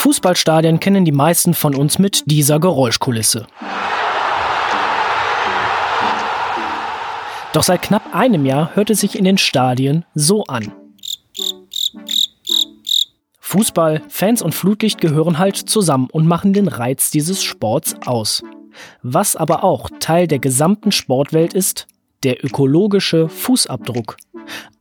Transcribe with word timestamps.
Fußballstadien 0.00 0.80
kennen 0.80 1.04
die 1.04 1.12
meisten 1.12 1.52
von 1.52 1.74
uns 1.74 1.98
mit 1.98 2.22
dieser 2.24 2.58
Geräuschkulisse. 2.58 3.46
Doch 7.52 7.62
seit 7.62 7.82
knapp 7.82 8.14
einem 8.14 8.46
Jahr 8.46 8.74
hört 8.74 8.88
es 8.88 9.00
sich 9.00 9.18
in 9.18 9.26
den 9.26 9.36
Stadien 9.36 10.06
so 10.14 10.44
an. 10.44 10.72
Fußball, 13.40 14.00
Fans 14.08 14.40
und 14.40 14.54
Flutlicht 14.54 15.02
gehören 15.02 15.36
halt 15.36 15.56
zusammen 15.56 16.08
und 16.10 16.26
machen 16.26 16.54
den 16.54 16.68
Reiz 16.68 17.10
dieses 17.10 17.42
Sports 17.42 17.94
aus. 18.06 18.42
Was 19.02 19.36
aber 19.36 19.64
auch 19.64 19.90
Teil 20.00 20.26
der 20.26 20.38
gesamten 20.38 20.92
Sportwelt 20.92 21.52
ist, 21.52 21.86
der 22.22 22.42
ökologische 22.42 23.28
Fußabdruck. 23.28 24.16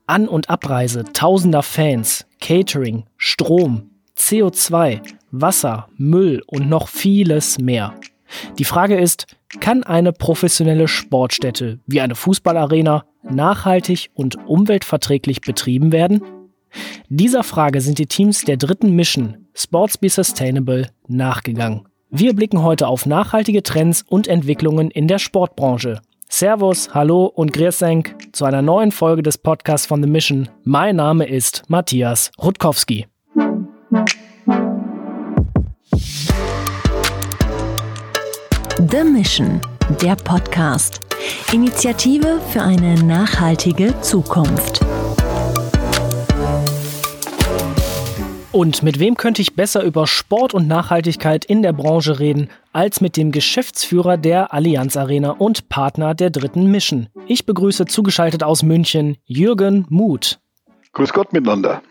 An- 0.08 0.30
und 0.30 0.50
Abreise 0.50 1.04
tausender 1.12 1.62
Fans, 1.62 2.26
Catering, 2.40 3.04
Strom, 3.18 3.89
CO2, 4.20 5.02
Wasser, 5.32 5.88
Müll 5.98 6.44
und 6.46 6.70
noch 6.70 6.88
vieles 6.88 7.58
mehr. 7.58 7.96
Die 8.58 8.66
Frage 8.66 8.98
ist, 9.00 9.26
kann 9.60 9.84
eine 9.84 10.14
professionelle 10.14 10.88
Sportstätte 10.88 11.80
wie 11.88 12.02
eine 12.02 12.16
Fußballarena 12.16 13.06
nachhaltig 13.24 14.12
und 14.14 14.36
umweltverträglich 14.48 15.42
betrieben 15.42 15.92
werden? 15.92 16.22
Dieser 17.08 17.44
Frage 17.44 17.82
sind 17.82 17.98
die 17.98 18.06
Teams 18.06 18.46
der 18.46 18.58
dritten 18.58 18.96
Mission 18.96 19.48
Sports 19.56 19.98
Be 19.98 20.10
Sustainable 20.10 20.90
nachgegangen. 21.08 21.88
Wir 22.12 22.34
blicken 22.34 22.64
heute 22.64 22.88
auf 22.88 23.06
nachhaltige 23.06 23.64
Trends 23.64 24.04
und 24.08 24.28
Entwicklungen 24.28 24.92
in 24.92 25.08
der 25.08 25.20
Sportbranche. 25.20 26.02
Servus, 26.28 26.94
hallo 26.94 27.26
und 27.26 27.54
Griersenk 27.54 28.16
zu 28.32 28.46
einer 28.46 28.62
neuen 28.62 28.92
Folge 28.92 29.24
des 29.24 29.40
Podcasts 29.40 29.88
von 29.88 30.04
The 30.04 30.10
Mission. 30.10 30.48
Mein 30.64 30.98
Name 30.98 31.26
ist 31.26 31.64
Matthias 31.68 32.32
Rutkowski. 32.40 33.08
The 38.88 39.04
Mission, 39.04 39.60
der 40.02 40.16
Podcast. 40.16 41.02
Initiative 41.52 42.40
für 42.50 42.62
eine 42.62 42.96
nachhaltige 43.04 44.00
Zukunft. 44.00 44.80
Und 48.54 48.82
mit 48.82 49.00
wem 49.00 49.16
könnte 49.18 49.42
ich 49.42 49.54
besser 49.58 49.84
über 49.84 50.08
Sport 50.08 50.54
und 50.54 50.70
Nachhaltigkeit 50.70 51.44
in 51.44 51.62
der 51.62 51.74
Branche 51.74 52.20
reden, 52.20 52.48
als 52.72 53.02
mit 53.02 53.18
dem 53.18 53.34
Geschäftsführer 53.34 54.16
der 54.16 54.54
Allianz 54.54 54.96
Arena 54.96 55.32
und 55.32 55.68
Partner 55.68 56.16
der 56.16 56.30
dritten 56.30 56.72
Mission. 56.72 57.10
Ich 57.28 57.46
begrüße 57.46 57.86
zugeschaltet 57.86 58.44
aus 58.44 58.64
München 58.64 59.18
Jürgen 59.26 59.88
Muth. 59.90 60.40
Grüß 60.94 61.12
Gott 61.12 61.34
miteinander. 61.34 61.82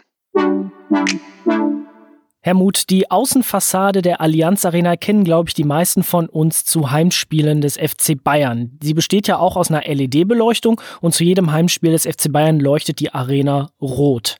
Herr 2.48 2.54
Muth, 2.54 2.88
die 2.88 3.10
Außenfassade 3.10 4.00
der 4.00 4.22
Allianz 4.22 4.64
Arena 4.64 4.96
kennen, 4.96 5.22
glaube 5.22 5.50
ich, 5.50 5.54
die 5.54 5.64
meisten 5.64 6.02
von 6.02 6.30
uns 6.30 6.64
zu 6.64 6.90
Heimspielen 6.90 7.60
des 7.60 7.76
FC 7.76 8.16
Bayern. 8.24 8.78
Sie 8.82 8.94
besteht 8.94 9.28
ja 9.28 9.38
auch 9.38 9.54
aus 9.54 9.70
einer 9.70 9.82
LED-Beleuchtung 9.82 10.80
und 11.02 11.14
zu 11.14 11.24
jedem 11.24 11.52
Heimspiel 11.52 11.92
des 11.92 12.06
FC 12.06 12.32
Bayern 12.32 12.58
leuchtet 12.58 13.00
die 13.00 13.12
Arena 13.12 13.68
rot. 13.82 14.38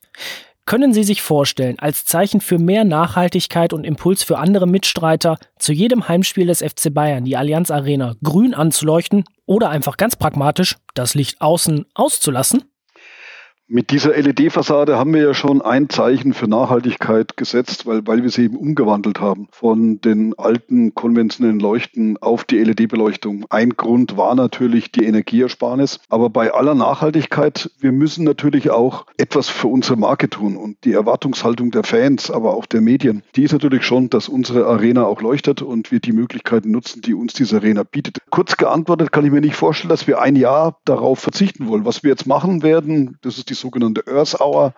Können 0.64 0.94
Sie 0.94 1.04
sich 1.04 1.20
vorstellen, 1.20 1.78
als 1.80 2.06
Zeichen 2.06 2.40
für 2.40 2.56
mehr 2.56 2.84
Nachhaltigkeit 2.84 3.74
und 3.74 3.84
Impuls 3.84 4.22
für 4.22 4.38
andere 4.38 4.66
Mitstreiter, 4.66 5.36
zu 5.58 5.74
jedem 5.74 6.08
Heimspiel 6.08 6.46
des 6.46 6.60
FC 6.62 6.88
Bayern 6.90 7.26
die 7.26 7.36
Allianz 7.36 7.70
Arena 7.70 8.14
grün 8.24 8.54
anzuleuchten 8.54 9.24
oder 9.44 9.68
einfach 9.68 9.98
ganz 9.98 10.16
pragmatisch 10.16 10.76
das 10.94 11.14
Licht 11.14 11.42
außen 11.42 11.84
auszulassen? 11.92 12.64
Mit 13.70 13.90
dieser 13.90 14.16
LED-Fassade 14.16 14.96
haben 14.96 15.12
wir 15.12 15.20
ja 15.20 15.34
schon 15.34 15.60
ein 15.60 15.90
Zeichen 15.90 16.32
für 16.32 16.48
Nachhaltigkeit 16.48 17.36
gesetzt, 17.36 17.84
weil, 17.84 18.06
weil 18.06 18.22
wir 18.22 18.30
sie 18.30 18.44
eben 18.44 18.56
umgewandelt 18.56 19.20
haben 19.20 19.48
von 19.50 20.00
den 20.00 20.32
alten 20.38 20.94
konventionellen 20.94 21.60
Leuchten 21.60 22.16
auf 22.16 22.44
die 22.44 22.64
LED-Beleuchtung. 22.64 23.44
Ein 23.50 23.76
Grund 23.76 24.16
war 24.16 24.34
natürlich 24.34 24.90
die 24.90 25.04
Energieersparnis. 25.04 26.00
Aber 26.08 26.30
bei 26.30 26.54
aller 26.54 26.74
Nachhaltigkeit, 26.74 27.70
wir 27.78 27.92
müssen 27.92 28.24
natürlich 28.24 28.70
auch 28.70 29.04
etwas 29.18 29.50
für 29.50 29.68
unsere 29.68 29.98
Marke 29.98 30.30
tun. 30.30 30.56
Und 30.56 30.78
die 30.84 30.94
Erwartungshaltung 30.94 31.70
der 31.70 31.84
Fans, 31.84 32.30
aber 32.30 32.54
auch 32.54 32.64
der 32.64 32.80
Medien, 32.80 33.22
die 33.36 33.42
ist 33.42 33.52
natürlich 33.52 33.84
schon, 33.84 34.08
dass 34.08 34.30
unsere 34.30 34.64
Arena 34.64 35.04
auch 35.04 35.20
leuchtet 35.20 35.60
und 35.60 35.92
wir 35.92 36.00
die 36.00 36.12
Möglichkeiten 36.12 36.70
nutzen, 36.70 37.02
die 37.02 37.12
uns 37.12 37.34
diese 37.34 37.56
Arena 37.56 37.82
bietet. 37.82 38.16
Kurz 38.30 38.56
geantwortet 38.56 39.12
kann 39.12 39.26
ich 39.26 39.30
mir 39.30 39.42
nicht 39.42 39.56
vorstellen, 39.56 39.90
dass 39.90 40.06
wir 40.06 40.22
ein 40.22 40.36
Jahr 40.36 40.78
darauf 40.86 41.18
verzichten 41.18 41.68
wollen. 41.68 41.84
Was 41.84 42.02
wir 42.02 42.08
jetzt 42.08 42.26
machen 42.26 42.62
werden, 42.62 43.18
das 43.20 43.36
ist 43.36 43.50
die 43.50 43.57
sogenannte 43.60 44.04
Earth 44.06 44.40
Hour. 44.40 44.74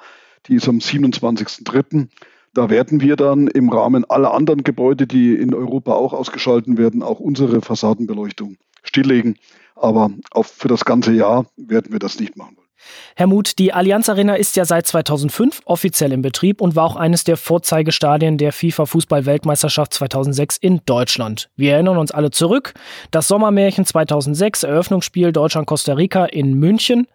Die 0.47 0.55
ist 0.55 0.69
am 0.69 0.79
27.03. 0.79 2.09
Da 2.55 2.69
werden 2.69 3.01
wir 3.01 3.17
dann 3.17 3.47
im 3.47 3.69
Rahmen 3.69 4.05
aller 4.11 4.35
anderen 4.35 4.65
Gebäude, 4.65 5.07
die 5.07 5.35
in 5.35 5.55
Europa 5.55 5.93
auch 5.93 6.13
ausgeschalten 6.13 6.79
werden, 6.79 7.03
auch 7.03 7.21
unsere 7.21 7.61
Fassadenbeleuchtung 7.61 8.57
stilllegen. 8.83 9.37
Aber 9.77 10.11
auch 10.33 10.47
für 10.47 10.69
das 10.69 10.85
ganze 10.85 11.13
Jahr 11.13 11.47
werden 11.57 11.93
wir 11.93 12.01
das 12.01 12.19
nicht 12.19 12.37
machen 12.37 12.57
wollen. 12.57 12.71
Herr 13.15 13.27
Muth, 13.27 13.59
die 13.59 13.73
Allianz 13.73 14.09
Arena 14.09 14.35
ist 14.35 14.57
ja 14.57 14.65
seit 14.65 14.87
2005 14.87 15.63
offiziell 15.65 16.13
in 16.13 16.23
Betrieb 16.23 16.61
und 16.61 16.77
war 16.77 16.85
auch 16.85 16.97
eines 16.97 17.25
der 17.25 17.37
Vorzeigestadien 17.37 18.39
der 18.39 18.53
FIFA 18.53 18.87
Fußball-Weltmeisterschaft 18.87 19.93
2006 19.95 20.57
in 20.57 20.81
Deutschland. 20.87 21.51
Wir 21.57 21.75
erinnern 21.75 21.99
uns 21.99 22.11
alle 22.11 22.31
zurück. 22.31 22.75
Das 23.11 23.29
Sommermärchen 23.29 23.85
2006, 23.85 24.63
Eröffnungsspiel 24.63 25.33
Deutschland-Costa 25.33 25.95
Rica 25.95 26.25
in 26.25 26.55
München. 26.55 27.07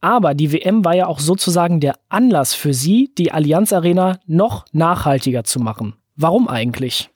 Aber 0.00 0.34
die 0.34 0.52
WM 0.52 0.84
war 0.84 0.94
ja 0.94 1.06
auch 1.06 1.18
sozusagen 1.18 1.80
der 1.80 1.96
Anlass 2.08 2.54
für 2.54 2.72
Sie, 2.72 3.12
die 3.18 3.32
Allianz 3.32 3.72
Arena 3.72 4.20
noch 4.26 4.66
nachhaltiger 4.72 5.44
zu 5.44 5.58
machen. 5.60 5.94
Warum 6.16 6.48
eigentlich? 6.48 7.10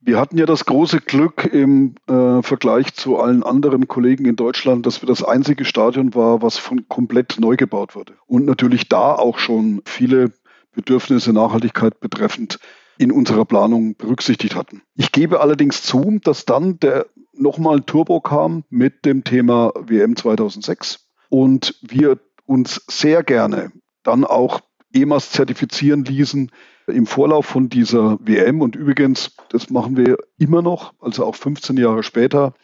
Wir 0.00 0.18
hatten 0.18 0.36
ja 0.36 0.44
das 0.44 0.66
große 0.66 1.00
Glück 1.00 1.48
im 1.50 1.94
äh, 2.08 2.42
Vergleich 2.42 2.92
zu 2.94 3.18
allen 3.18 3.42
anderen 3.42 3.88
Kollegen 3.88 4.26
in 4.26 4.36
Deutschland, 4.36 4.84
dass 4.84 5.00
wir 5.00 5.06
das 5.06 5.22
einzige 5.22 5.64
Stadion 5.64 6.14
war, 6.14 6.42
was 6.42 6.58
von 6.58 6.86
komplett 6.88 7.36
neu 7.38 7.56
gebaut 7.56 7.94
wurde. 7.94 8.12
Und 8.26 8.44
natürlich 8.44 8.88
da 8.88 9.14
auch 9.14 9.38
schon 9.38 9.80
viele 9.86 10.32
Bedürfnisse 10.72 11.32
Nachhaltigkeit 11.32 12.00
betreffend 12.00 12.58
in 12.98 13.12
unserer 13.12 13.46
Planung 13.46 13.96
berücksichtigt 13.96 14.54
hatten. 14.54 14.82
Ich 14.94 15.10
gebe 15.10 15.40
allerdings 15.40 15.82
zu, 15.82 16.20
dass 16.22 16.44
dann 16.44 16.78
der 16.80 17.06
nochmal 17.32 17.80
Turbo 17.80 18.20
kam 18.20 18.64
mit 18.68 19.04
dem 19.04 19.24
Thema 19.24 19.72
WM 19.74 20.16
2006 20.16 21.03
und 21.34 21.74
wir 21.82 22.20
uns 22.46 22.80
sehr 22.86 23.24
gerne 23.24 23.72
dann 24.04 24.24
auch 24.24 24.60
EMAS 24.92 25.32
zertifizieren 25.32 26.04
ließen 26.04 26.52
im 26.86 27.06
Vorlauf 27.06 27.44
von 27.44 27.68
dieser 27.68 28.18
WM. 28.20 28.60
Und 28.60 28.76
übrigens, 28.76 29.34
das 29.48 29.68
machen 29.68 29.96
wir 29.96 30.16
immer 30.38 30.62
noch, 30.62 30.94
also 31.00 31.24
auch 31.24 31.34
15 31.34 31.76
Jahre 31.76 32.04
später, 32.04 32.54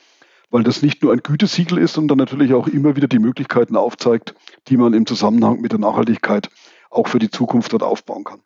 weil 0.50 0.62
das 0.62 0.82
nicht 0.82 1.02
nur 1.02 1.12
ein 1.12 1.24
Gütesiegel 1.24 1.78
ist, 1.78 1.94
sondern 1.94 2.18
natürlich 2.18 2.54
auch 2.54 2.68
immer 2.68 2.94
wieder 2.94 3.08
die 3.08 3.18
Möglichkeiten 3.18 3.74
aufzeigt, 3.74 4.36
die 4.68 4.76
man 4.76 4.94
im 4.94 5.04
Zusammenhang 5.04 5.60
mit 5.60 5.72
der 5.72 5.80
Nachhaltigkeit 5.80 6.48
auch 6.90 7.08
für 7.08 7.18
die 7.18 7.30
Zukunft 7.30 7.72
dort 7.72 7.82
aufbauen 7.82 8.22
kann. 8.22 8.40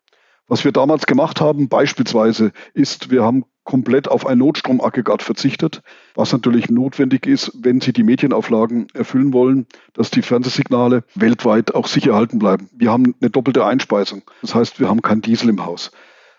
Was 0.47 0.63
wir 0.63 0.71
damals 0.71 1.05
gemacht 1.05 1.39
haben, 1.39 1.69
beispielsweise, 1.69 2.51
ist, 2.73 3.11
wir 3.11 3.21
haben 3.21 3.45
komplett 3.65 4.07
auf 4.07 4.25
ein 4.25 4.37
Notstromaggregat 4.37 5.21
verzichtet, 5.21 5.81
was 6.13 6.31
natürlich 6.31 6.69
notwendig 6.69 7.27
ist, 7.27 7.51
wenn 7.61 7.81
Sie 7.81 7.91
die 7.91 8.03
Medienauflagen 8.03 8.87
erfüllen 8.93 9.33
wollen, 9.33 9.67
dass 9.93 10.11
die 10.11 10.21
Fernsehsignale 10.21 11.03
weltweit 11.15 11.75
auch 11.75 11.87
sicher 11.87 12.11
erhalten 12.11 12.39
bleiben. 12.39 12.69
Wir 12.73 12.91
haben 12.91 13.15
eine 13.19 13.29
doppelte 13.29 13.65
Einspeisung. 13.65 14.21
Das 14.41 14.55
heißt, 14.55 14.79
wir 14.79 14.87
haben 14.87 15.01
kein 15.01 15.21
Diesel 15.21 15.49
im 15.49 15.65
Haus. 15.65 15.91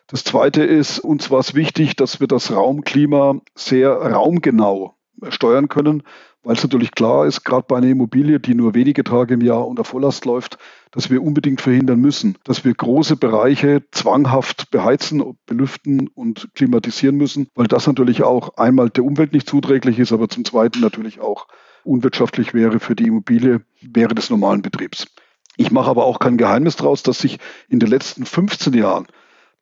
Das 0.06 0.22
Zweite 0.24 0.62
ist, 0.62 1.00
uns 1.00 1.30
war 1.30 1.40
es 1.40 1.54
wichtig, 1.54 1.96
dass 1.96 2.20
wir 2.20 2.28
das 2.28 2.52
Raumklima 2.52 3.40
sehr 3.56 3.90
raumgenau 3.90 4.94
steuern 5.30 5.68
können, 5.68 6.04
weil 6.46 6.54
es 6.54 6.62
natürlich 6.62 6.92
klar 6.92 7.26
ist, 7.26 7.42
gerade 7.42 7.64
bei 7.66 7.76
einer 7.76 7.88
Immobilie, 7.88 8.38
die 8.38 8.54
nur 8.54 8.72
wenige 8.72 9.02
Tage 9.02 9.34
im 9.34 9.40
Jahr 9.40 9.66
unter 9.66 9.82
Volllast 9.82 10.24
läuft, 10.26 10.58
dass 10.92 11.10
wir 11.10 11.20
unbedingt 11.20 11.60
verhindern 11.60 11.98
müssen, 11.98 12.38
dass 12.44 12.64
wir 12.64 12.72
große 12.72 13.16
Bereiche 13.16 13.82
zwanghaft 13.90 14.70
beheizen, 14.70 15.36
belüften 15.46 16.06
und 16.06 16.48
klimatisieren 16.54 17.16
müssen, 17.16 17.48
weil 17.56 17.66
das 17.66 17.88
natürlich 17.88 18.22
auch 18.22 18.58
einmal 18.58 18.90
der 18.90 19.02
Umwelt 19.02 19.32
nicht 19.32 19.50
zuträglich 19.50 19.98
ist, 19.98 20.12
aber 20.12 20.28
zum 20.28 20.44
Zweiten 20.44 20.78
natürlich 20.78 21.18
auch 21.18 21.48
unwirtschaftlich 21.82 22.54
wäre 22.54 22.78
für 22.78 22.94
die 22.94 23.08
Immobilie 23.08 23.62
während 23.80 24.16
des 24.16 24.30
normalen 24.30 24.62
Betriebs. 24.62 25.08
Ich 25.56 25.72
mache 25.72 25.90
aber 25.90 26.04
auch 26.04 26.20
kein 26.20 26.36
Geheimnis 26.36 26.76
daraus, 26.76 27.02
dass 27.02 27.18
sich 27.18 27.40
in 27.68 27.80
den 27.80 27.88
letzten 27.88 28.24
15 28.24 28.72
Jahren 28.72 29.08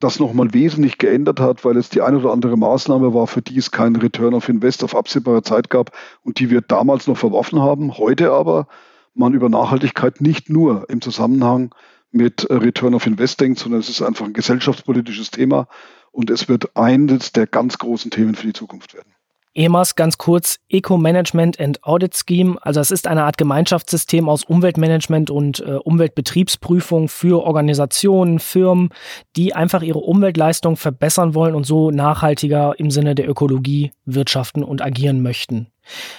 das 0.01 0.21
nochmal 0.21 0.53
wesentlich 0.53 0.99
geändert 0.99 1.41
hat, 1.41 1.65
weil 1.65 1.77
es 1.77 1.89
die 1.89 2.03
eine 2.03 2.19
oder 2.19 2.33
andere 2.33 2.57
Maßnahme 2.57 3.15
war, 3.15 3.27
für 3.27 3.43
die 3.43 3.57
es 3.57 3.71
keinen 3.71 3.97
Return 3.97 4.35
of 4.35 4.49
Invest 4.49 4.85
auf 4.85 4.95
absehbare 4.95 5.43
Zeit 5.43 5.71
gab 5.71 5.93
und 6.23 6.39
die 6.41 6.51
wir 6.51 6.61
damals 6.61 7.07
noch 7.07 7.17
verworfen 7.17 7.61
haben. 7.61 7.97
Heute 7.97 8.33
aber 8.33 8.67
man 9.15 9.33
über 9.33 9.49
Nachhaltigkeit 9.49 10.21
nicht 10.21 10.51
nur 10.51 10.89
im 10.91 11.01
Zusammenhang 11.01 11.75
mit 12.11 12.47
Return 12.51 12.95
of 12.95 13.07
Invest 13.07 13.41
denkt, 13.41 13.59
sondern 13.59 13.81
es 13.81 13.89
ist 13.89 14.03
einfach 14.03 14.27
ein 14.27 14.33
gesellschaftspolitisches 14.33 15.31
Thema 15.31 15.69
und 16.13 16.31
es 16.31 16.49
wird 16.49 16.77
eines 16.77 17.33
der 17.33 17.47
ganz 17.47 17.79
großen 17.79 18.11
Themen 18.11 18.35
für 18.35 18.47
die 18.47 18.53
Zukunft 18.53 18.95
werden. 18.95 19.14
EMAS 19.55 19.95
ganz 19.95 20.19
kurz 20.19 20.59
Eco 20.69 20.99
Management 20.99 21.61
and 21.61 21.83
Audit 21.85 22.15
Scheme. 22.17 22.57
Also 22.63 22.81
es 22.81 22.91
ist 22.91 23.07
eine 23.07 23.23
Art 23.23 23.39
Gemeinschaftssystem 23.39 24.29
aus 24.29 24.43
Umweltmanagement 24.43 25.31
und 25.31 25.61
äh, 25.61 25.77
Umweltbetriebsprüfung 25.77 27.09
für 27.09 27.45
Organisationen, 27.45 28.41
Firmen, 28.41 28.91
die 29.37 29.55
einfach 29.55 29.83
ihre 29.83 30.01
Umweltleistung 30.01 30.77
verbessern 30.77 31.35
wollen 31.35 31.55
und 31.55 31.65
so 31.65 31.93
nachhaltiger 31.93 32.75
im 32.79 32.91
Sinne 32.91 33.15
der 33.15 33.29
Ökologie 33.29 33.93
wirtschaften 34.05 34.65
und 34.65 34.83
agieren 34.83 35.23
möchten. 35.23 35.69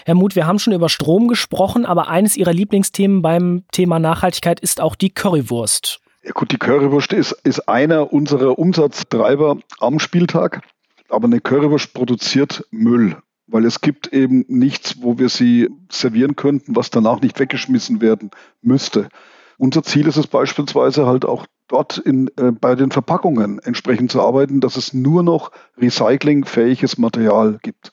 Herr 0.05 0.15
Muth, 0.15 0.35
wir 0.35 0.47
haben 0.47 0.59
schon 0.59 0.73
über 0.73 0.87
Strom 0.87 1.27
gesprochen, 1.27 1.85
aber 1.85 2.07
eines 2.07 2.37
Ihrer 2.37 2.53
Lieblingsthemen 2.53 3.21
beim 3.21 3.63
Thema 3.71 3.99
Nachhaltigkeit 3.99 4.59
ist 4.61 4.79
auch 4.79 4.95
die 4.95 5.09
Currywurst. 5.09 5.99
Ja 6.23 6.31
gut, 6.31 6.51
die 6.51 6.57
Currywurst 6.57 7.13
ist, 7.13 7.33
ist 7.43 7.67
einer 7.67 8.13
unserer 8.13 8.57
Umsatztreiber 8.57 9.57
am 9.79 9.99
Spieltag. 9.99 10.61
Aber 11.09 11.25
eine 11.25 11.39
Currywurst 11.39 11.93
produziert 11.93 12.65
Müll, 12.71 13.17
weil 13.47 13.65
es 13.65 13.81
gibt 13.81 14.11
eben 14.13 14.45
nichts, 14.47 15.01
wo 15.01 15.17
wir 15.19 15.29
sie 15.29 15.69
servieren 15.91 16.35
könnten, 16.35 16.75
was 16.75 16.89
danach 16.89 17.21
nicht 17.21 17.39
weggeschmissen 17.39 18.01
werden 18.01 18.31
müsste. 18.61 19.09
Unser 19.57 19.83
Ziel 19.83 20.07
ist 20.07 20.17
es 20.17 20.27
beispielsweise 20.27 21.05
halt 21.05 21.25
auch 21.25 21.45
dort 21.67 21.97
in, 21.97 22.29
äh, 22.37 22.51
bei 22.51 22.75
den 22.75 22.91
Verpackungen 22.91 23.59
entsprechend 23.59 24.11
zu 24.11 24.21
arbeiten, 24.21 24.59
dass 24.59 24.75
es 24.75 24.93
nur 24.93 25.23
noch 25.23 25.51
recyclingfähiges 25.77 26.97
Material 26.97 27.59
gibt. 27.61 27.91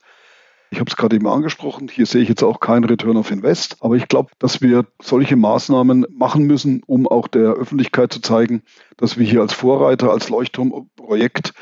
Ich 0.70 0.80
habe 0.80 0.88
es 0.88 0.96
gerade 0.96 1.16
eben 1.16 1.28
angesprochen, 1.28 1.88
hier 1.88 2.06
sehe 2.06 2.22
ich 2.22 2.30
jetzt 2.30 2.42
auch 2.42 2.58
keinen 2.58 2.84
Return 2.84 3.18
of 3.18 3.30
Invest, 3.30 3.76
aber 3.80 3.96
ich 3.96 4.08
glaube, 4.08 4.30
dass 4.38 4.62
wir 4.62 4.86
solche 5.02 5.36
Maßnahmen 5.36 6.06
machen 6.10 6.44
müssen, 6.44 6.82
um 6.86 7.06
auch 7.06 7.28
der 7.28 7.52
Öffentlichkeit 7.52 8.10
zu 8.10 8.22
zeigen, 8.22 8.62
dass 8.96 9.18
wir 9.18 9.26
hier 9.26 9.42
als 9.42 9.52
Vorreiter, 9.52 10.10
als 10.10 10.30
Leuchtturmprojekt 10.30 11.52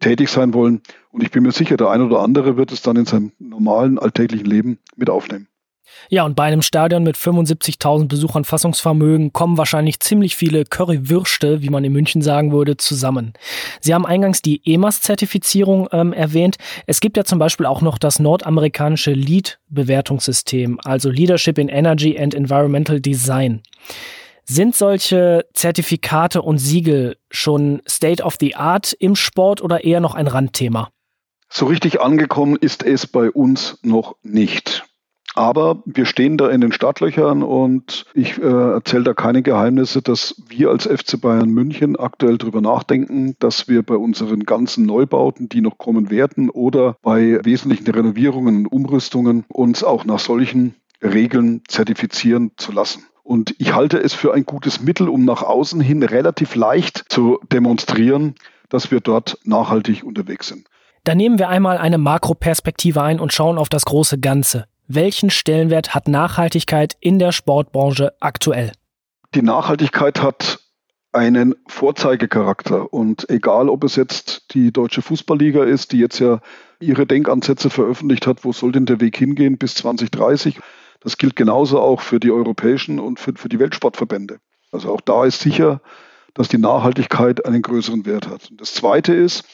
tätig 0.00 0.30
sein 0.30 0.54
wollen. 0.54 0.82
Und 1.12 1.22
ich 1.22 1.30
bin 1.30 1.42
mir 1.42 1.52
sicher, 1.52 1.76
der 1.76 1.90
eine 1.90 2.04
oder 2.04 2.20
andere 2.20 2.56
wird 2.56 2.72
es 2.72 2.82
dann 2.82 2.96
in 2.96 3.06
seinem 3.06 3.32
normalen 3.38 3.98
alltäglichen 3.98 4.46
Leben 4.46 4.78
mit 4.96 5.10
aufnehmen. 5.10 5.46
Ja, 6.08 6.24
und 6.24 6.34
bei 6.34 6.44
einem 6.44 6.62
Stadion 6.62 7.02
mit 7.02 7.16
75.000 7.16 8.08
Besuchern 8.08 8.44
Fassungsvermögen 8.44 9.32
kommen 9.32 9.58
wahrscheinlich 9.58 10.00
ziemlich 10.00 10.36
viele 10.36 10.64
Currywürste, 10.64 11.62
wie 11.62 11.68
man 11.68 11.84
in 11.84 11.92
München 11.92 12.22
sagen 12.22 12.52
würde, 12.52 12.76
zusammen. 12.76 13.34
Sie 13.80 13.94
haben 13.94 14.06
eingangs 14.06 14.42
die 14.42 14.62
EMAS-Zertifizierung 14.64 15.88
ähm, 15.92 16.12
erwähnt. 16.12 16.56
Es 16.86 17.00
gibt 17.00 17.16
ja 17.16 17.24
zum 17.24 17.38
Beispiel 17.38 17.66
auch 17.66 17.82
noch 17.82 17.98
das 17.98 18.18
nordamerikanische 18.18 19.12
LEED-Bewertungssystem, 19.12 20.78
also 20.84 21.10
Leadership 21.10 21.58
in 21.58 21.68
Energy 21.68 22.18
and 22.18 22.34
Environmental 22.34 23.00
Design. 23.00 23.62
Sind 24.52 24.74
solche 24.74 25.46
Zertifikate 25.54 26.42
und 26.42 26.58
Siegel 26.58 27.16
schon 27.30 27.82
State 27.88 28.20
of 28.24 28.34
the 28.40 28.56
Art 28.56 28.92
im 28.98 29.14
Sport 29.14 29.62
oder 29.62 29.84
eher 29.84 30.00
noch 30.00 30.16
ein 30.16 30.26
Randthema? 30.26 30.90
So 31.48 31.66
richtig 31.66 32.00
angekommen 32.00 32.56
ist 32.60 32.82
es 32.82 33.06
bei 33.06 33.30
uns 33.30 33.78
noch 33.82 34.16
nicht. 34.24 34.84
Aber 35.36 35.84
wir 35.86 36.04
stehen 36.04 36.36
da 36.36 36.50
in 36.50 36.60
den 36.60 36.72
Startlöchern 36.72 37.44
und 37.44 38.06
ich 38.12 38.38
äh, 38.38 38.72
erzähle 38.72 39.04
da 39.04 39.14
keine 39.14 39.42
Geheimnisse, 39.42 40.02
dass 40.02 40.42
wir 40.48 40.70
als 40.70 40.84
FC 40.84 41.20
Bayern 41.20 41.50
München 41.50 41.94
aktuell 41.94 42.36
darüber 42.36 42.60
nachdenken, 42.60 43.36
dass 43.38 43.68
wir 43.68 43.84
bei 43.84 43.94
unseren 43.94 44.42
ganzen 44.42 44.84
Neubauten, 44.84 45.48
die 45.48 45.60
noch 45.60 45.78
kommen 45.78 46.10
werden, 46.10 46.50
oder 46.50 46.96
bei 47.02 47.38
wesentlichen 47.44 47.86
Renovierungen 47.86 48.66
und 48.66 48.66
Umrüstungen 48.66 49.44
uns 49.46 49.84
auch 49.84 50.04
nach 50.04 50.18
solchen 50.18 50.74
Regeln 51.00 51.62
zertifizieren 51.68 52.50
zu 52.56 52.72
lassen. 52.72 53.04
Und 53.30 53.54
ich 53.58 53.76
halte 53.76 53.96
es 53.96 54.12
für 54.12 54.34
ein 54.34 54.44
gutes 54.44 54.80
Mittel, 54.80 55.08
um 55.08 55.24
nach 55.24 55.44
außen 55.44 55.80
hin 55.80 56.02
relativ 56.02 56.56
leicht 56.56 57.04
zu 57.08 57.38
demonstrieren, 57.52 58.34
dass 58.70 58.90
wir 58.90 58.98
dort 58.98 59.38
nachhaltig 59.44 60.02
unterwegs 60.02 60.48
sind. 60.48 60.66
Dann 61.04 61.16
nehmen 61.16 61.38
wir 61.38 61.48
einmal 61.48 61.78
eine 61.78 61.96
Makroperspektive 61.96 63.00
ein 63.00 63.20
und 63.20 63.32
schauen 63.32 63.56
auf 63.56 63.68
das 63.68 63.84
große 63.84 64.18
Ganze. 64.18 64.66
Welchen 64.88 65.30
Stellenwert 65.30 65.94
hat 65.94 66.08
Nachhaltigkeit 66.08 66.96
in 66.98 67.20
der 67.20 67.30
Sportbranche 67.30 68.14
aktuell? 68.18 68.72
Die 69.36 69.42
Nachhaltigkeit 69.42 70.20
hat 70.20 70.58
einen 71.12 71.54
Vorzeigecharakter. 71.68 72.92
Und 72.92 73.30
egal, 73.30 73.68
ob 73.68 73.84
es 73.84 73.94
jetzt 73.94 74.54
die 74.54 74.72
Deutsche 74.72 75.02
Fußballliga 75.02 75.62
ist, 75.62 75.92
die 75.92 76.00
jetzt 76.00 76.18
ja 76.18 76.40
ihre 76.80 77.06
Denkansätze 77.06 77.70
veröffentlicht 77.70 78.26
hat, 78.26 78.44
wo 78.44 78.52
soll 78.52 78.72
denn 78.72 78.86
der 78.86 79.00
Weg 79.00 79.16
hingehen 79.16 79.56
bis 79.56 79.76
2030, 79.76 80.58
das 81.00 81.16
gilt 81.16 81.36
genauso 81.36 81.80
auch 81.80 82.00
für 82.00 82.20
die 82.20 82.30
europäischen 82.30 83.00
und 83.00 83.18
für, 83.18 83.32
für 83.34 83.48
die 83.48 83.58
Weltsportverbände. 83.58 84.38
Also 84.70 84.92
auch 84.92 85.00
da 85.00 85.24
ist 85.24 85.40
sicher, 85.40 85.80
dass 86.34 86.48
die 86.48 86.58
Nachhaltigkeit 86.58 87.44
einen 87.44 87.62
größeren 87.62 88.06
Wert 88.06 88.28
hat. 88.28 88.50
Und 88.50 88.60
das 88.60 88.74
Zweite 88.74 89.14
ist, 89.14 89.44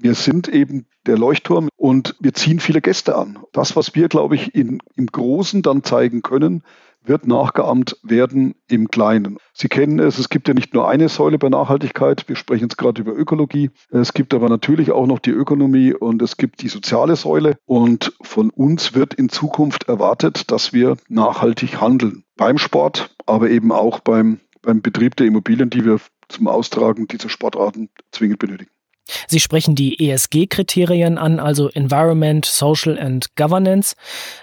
wir 0.00 0.14
sind 0.14 0.48
eben 0.48 0.86
der 1.06 1.18
Leuchtturm 1.18 1.68
und 1.76 2.16
wir 2.20 2.34
ziehen 2.34 2.60
viele 2.60 2.80
Gäste 2.80 3.16
an. 3.16 3.38
Das, 3.52 3.76
was 3.76 3.94
wir, 3.94 4.08
glaube 4.08 4.34
ich, 4.34 4.54
in, 4.54 4.80
im 4.96 5.06
Großen 5.06 5.62
dann 5.62 5.82
zeigen 5.82 6.22
können, 6.22 6.62
wird 7.02 7.26
nachgeahmt 7.26 7.96
werden 8.02 8.54
im 8.68 8.88
Kleinen. 8.88 9.38
Sie 9.54 9.68
kennen 9.68 9.98
es, 9.98 10.18
es 10.18 10.28
gibt 10.28 10.48
ja 10.48 10.54
nicht 10.54 10.74
nur 10.74 10.88
eine 10.88 11.08
Säule 11.08 11.38
bei 11.38 11.48
Nachhaltigkeit, 11.48 12.28
wir 12.28 12.36
sprechen 12.36 12.64
jetzt 12.64 12.76
gerade 12.76 13.00
über 13.00 13.12
Ökologie, 13.12 13.70
es 13.90 14.12
gibt 14.12 14.34
aber 14.34 14.48
natürlich 14.48 14.90
auch 14.90 15.06
noch 15.06 15.18
die 15.18 15.30
Ökonomie 15.30 15.94
und 15.94 16.20
es 16.22 16.36
gibt 16.36 16.60
die 16.62 16.68
soziale 16.68 17.16
Säule 17.16 17.56
und 17.64 18.12
von 18.20 18.50
uns 18.50 18.94
wird 18.94 19.14
in 19.14 19.28
Zukunft 19.28 19.88
erwartet, 19.88 20.50
dass 20.50 20.72
wir 20.72 20.96
nachhaltig 21.08 21.80
handeln. 21.80 22.24
Beim 22.36 22.58
Sport, 22.58 23.14
aber 23.26 23.48
eben 23.48 23.72
auch 23.72 24.00
beim, 24.00 24.40
beim 24.60 24.82
Betrieb 24.82 25.16
der 25.16 25.26
Immobilien, 25.26 25.70
die 25.70 25.84
wir 25.84 25.98
zum 26.28 26.46
Austragen 26.46 27.08
dieser 27.08 27.30
Sportarten 27.30 27.88
zwingend 28.12 28.38
benötigen. 28.38 28.70
Sie 29.26 29.40
sprechen 29.40 29.74
die 29.74 30.10
ESG-Kriterien 30.10 31.18
an, 31.18 31.40
also 31.40 31.68
Environment, 31.68 32.44
Social 32.44 32.98
and 32.98 33.34
Governance. 33.36 33.94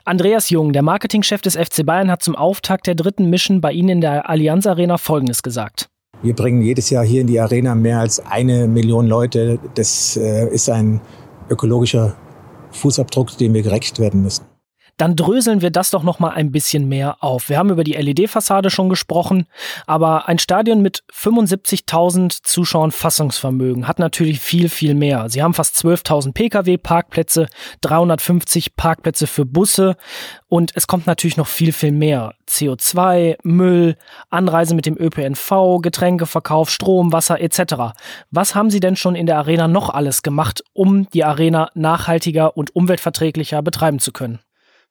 Andreas 0.04 0.50
Jung, 0.50 0.74
der 0.74 0.82
Marketingchef 0.82 1.42
des 1.42 1.56
FC 1.56 1.86
Bayern, 1.86 2.12
hat 2.12 2.24
zum 2.24 2.36
Auftakt 2.36 2.88
der 2.88 2.96
dritten 2.96 3.30
Mission 3.30 3.62
bei 3.62 3.72
Ihnen 3.72 3.90
in 3.90 4.02
der 4.02 4.30
Allianz 4.30 4.68
Arena 4.68 4.98
Folgendes 4.98 5.44
gesagt. 5.44 5.90
Wir 6.22 6.34
bringen 6.34 6.62
jedes 6.62 6.90
Jahr 6.90 7.06
hier 7.06 7.22
in 7.22 7.28
die 7.28 7.40
Arena 7.40 7.76
mehr 7.76 8.00
als 8.00 8.20
eine 8.26 8.68
Million 8.68 9.08
Leute. 9.08 9.60
Das 9.76 10.18
äh, 10.18 10.48
ist 10.48 10.70
ein 10.70 11.02
ökologischer 11.50 12.16
Fußabdruck, 12.72 13.38
dem 13.38 13.54
wir 13.54 13.62
gerecht 13.62 14.00
werden 14.00 14.24
müssen 14.24 14.46
dann 14.98 15.16
dröseln 15.16 15.62
wir 15.62 15.72
das 15.72 15.90
doch 15.90 16.04
noch 16.04 16.20
mal 16.20 16.30
ein 16.30 16.52
bisschen 16.52 16.88
mehr 16.88 17.18
auf. 17.22 17.50
Wir 17.50 17.58
haben 17.58 17.70
über 17.70 17.84
die 17.84 17.94
LED-Fassade 17.94 18.70
schon 18.70 18.90
gesprochen, 18.90 19.46
aber 19.86 20.28
ein 20.28 20.40
Stadion 20.40 20.82
mit 20.82 21.04
75.000 21.14 22.44
Zuschauern 22.44 22.92
Fassungsvermögen 22.92 23.88
hat 23.88 24.00
natürlich 24.00 24.40
viel, 24.40 24.70
viel 24.70 24.94
mehr. 24.94 25.30
Sie 25.30 25.44
haben 25.44 25.54
fast 25.54 25.76
12.000 25.78 26.34
Pkw-Parkplätze, 26.34 27.48
350 27.82 28.76
Parkplätze 28.76 29.28
für 29.28 29.46
Busse 29.46 29.98
und 30.48 30.72
es 30.76 30.88
kommt 30.88 31.08
natürlich 31.08 31.38
noch 31.38 31.48
viel, 31.48 31.74
viel 31.74 31.92
mehr. 31.92 32.34
CO2, 32.48 33.38
Müll, 33.44 33.98
Anreise 34.30 34.76
mit 34.76 34.86
dem 34.86 34.98
ÖPNV, 34.98 35.82
Getränkeverkauf, 35.82 36.70
Strom, 36.70 37.12
Wasser 37.12 37.42
etc. 37.42 37.96
Was 38.32 38.56
haben 38.56 38.70
Sie 38.70 38.80
denn 38.80 38.96
schon 38.96 39.16
in 39.16 39.26
der 39.26 39.38
Arena 39.38 39.68
noch 39.68 39.90
alles 39.90 40.22
gemacht, 40.22 40.64
um 40.74 41.10
die 41.10 41.24
Arena 41.24 41.70
nachhaltiger 41.74 42.56
und 42.56 42.76
umweltverträglicher 42.76 43.62
betreiben 43.62 44.00
zu 44.00 44.12
können? 44.14 44.40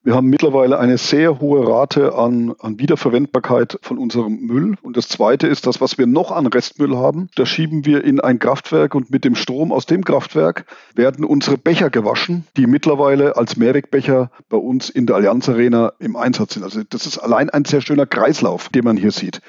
Wir 0.06 0.14
haben 0.14 0.28
mittlerweile 0.28 0.78
eine 0.78 0.98
sehr 0.98 1.40
hohe 1.40 1.66
Rate 1.66 2.14
an, 2.14 2.54
an 2.58 2.78
Wiederverwendbarkeit 2.78 3.78
von 3.80 3.96
unserem 3.96 4.34
Müll. 4.34 4.76
Und 4.82 4.98
das 4.98 5.08
Zweite 5.08 5.46
ist, 5.46 5.66
das, 5.66 5.80
was 5.80 5.96
wir 5.96 6.06
noch 6.06 6.30
an 6.30 6.46
Restmüll 6.46 6.94
haben, 6.94 7.30
das 7.36 7.48
schieben 7.48 7.86
wir 7.86 8.04
in 8.04 8.20
ein 8.20 8.38
Kraftwerk 8.38 8.94
und 8.94 9.10
mit 9.10 9.24
dem 9.24 9.34
Strom 9.34 9.72
aus 9.72 9.86
dem 9.86 10.04
Kraftwerk 10.04 10.66
werden 10.94 11.24
unsere 11.24 11.56
Becher 11.56 11.88
gewaschen, 11.88 12.46
die 12.58 12.66
mittlerweile 12.66 13.38
als 13.38 13.56
Mehrwegbecher 13.56 14.30
bei 14.50 14.58
uns 14.58 14.90
in 14.90 15.06
der 15.06 15.16
Allianz 15.16 15.48
Arena 15.48 15.94
im 16.00 16.16
Einsatz 16.16 16.52
sind. 16.52 16.64
Also 16.64 16.82
das 16.86 17.06
ist 17.06 17.16
allein 17.16 17.48
ein 17.48 17.64
sehr 17.64 17.80
schöner 17.80 18.04
Kreislauf, 18.04 18.68
den 18.68 18.84
man 18.84 18.98
hier 18.98 19.10
sieht. 19.10 19.40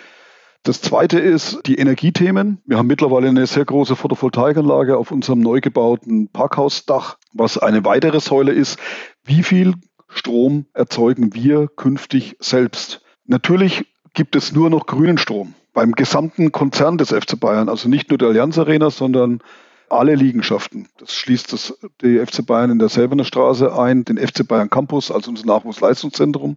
Das 0.63 0.79
zweite 0.79 1.19
ist 1.19 1.59
die 1.65 1.75
Energiethemen. 1.75 2.61
Wir 2.65 2.77
haben 2.77 2.87
mittlerweile 2.87 3.27
eine 3.27 3.45
sehr 3.45 3.65
große 3.65 3.97
Photovoltaikanlage 3.97 4.97
auf 4.97 5.11
unserem 5.11 5.41
neu 5.41 5.59
gebauten 5.59 6.29
Parkhausdach, 6.29 7.17
was 7.33 7.57
eine 7.57 7.83
weitere 7.83 8.21
Säule 8.21 8.53
ist. 8.53 8.79
Wie 9.25 9.43
viel 9.43 9.73
Strom 10.15 10.65
erzeugen 10.73 11.33
wir 11.33 11.67
künftig 11.67 12.37
selbst. 12.39 13.01
Natürlich 13.25 13.85
gibt 14.13 14.35
es 14.35 14.53
nur 14.53 14.69
noch 14.69 14.85
grünen 14.85 15.17
Strom. 15.17 15.53
Beim 15.73 15.91
gesamten 15.91 16.51
Konzern 16.51 16.97
des 16.97 17.09
FC 17.09 17.39
Bayern, 17.39 17.67
also 17.67 17.89
nicht 17.89 18.09
nur 18.09 18.17
der 18.17 18.29
Allianz 18.29 18.57
Arena, 18.57 18.89
sondern 18.89 19.41
alle 19.89 20.15
Liegenschaften. 20.15 20.87
Das 20.97 21.13
schließt 21.13 21.51
das, 21.53 21.77
die 22.01 22.17
FC 22.17 22.45
Bayern 22.45 22.71
in 22.71 22.79
der 22.79 22.89
Selbener 22.89 23.25
Straße 23.25 23.77
ein, 23.77 24.05
den 24.05 24.17
FC 24.17 24.47
Bayern 24.47 24.69
Campus, 24.69 25.11
also 25.11 25.29
unser 25.29 25.45
Nachwuchsleistungszentrum 25.45 26.55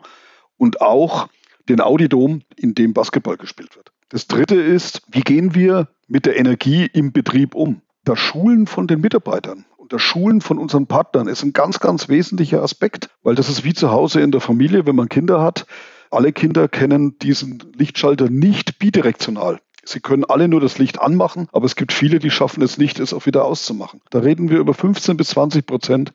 und 0.57 0.81
auch 0.81 1.29
den 1.69 1.81
Audi-Dom, 1.81 2.43
in 2.57 2.75
dem 2.75 2.95
Basketball 2.95 3.37
gespielt 3.37 3.77
wird. 3.77 3.93
Das 4.09 4.27
dritte 4.27 4.55
ist, 4.55 5.03
wie 5.11 5.21
gehen 5.21 5.55
wir 5.55 5.89
mit 6.07 6.25
der 6.25 6.39
Energie 6.39 6.89
im 6.91 7.13
Betrieb 7.13 7.55
um? 7.55 7.83
Das 8.05 8.19
Schulen 8.19 8.67
von 8.67 8.87
den 8.87 9.01
Mitarbeitern 9.01 9.67
das 9.89 10.03
Schulen 10.03 10.41
von 10.41 10.59
unseren 10.59 10.87
Partnern 10.87 11.29
ist 11.29 11.43
ein 11.43 11.53
ganz, 11.53 11.81
ganz 11.81 12.09
wesentlicher 12.09 12.63
Aspekt, 12.63 13.11
weil 13.23 13.35
das 13.35 13.49
ist 13.49 13.65
wie 13.65 13.75
zu 13.75 13.91
Hause 13.91 14.21
in 14.21 14.31
der 14.31 14.41
Familie, 14.41 14.87
wenn 14.87 14.97
man 14.97 15.09
Kinder 15.09 15.43
hat. 15.43 15.67
Alle 16.11 16.33
Kinder 16.33 16.69
kennen 16.69 17.19
diesen 17.19 17.63
Lichtschalter 17.77 18.31
nicht 18.31 18.79
bidirektional. 18.79 19.61
Sie 19.85 20.01
können 20.01 20.25
alle 20.25 20.49
nur 20.49 20.61
das 20.61 20.79
Licht 20.79 21.01
anmachen, 21.01 21.49
aber 21.53 21.67
es 21.67 21.77
gibt 21.77 21.93
viele, 21.93 22.19
die 22.19 22.31
schaffen 22.31 22.63
es 22.63 22.79
nicht, 22.79 23.01
es 23.01 23.15
auch 23.15 23.27
wieder 23.27 23.45
auszumachen. 23.45 24.01
Da 24.11 24.19
reden 24.21 24.51
wir 24.51 24.59
über 24.59 24.75
15 24.75 25.17
bis 25.17 25.29
20 25.29 25.67
Prozent 25.67 26.13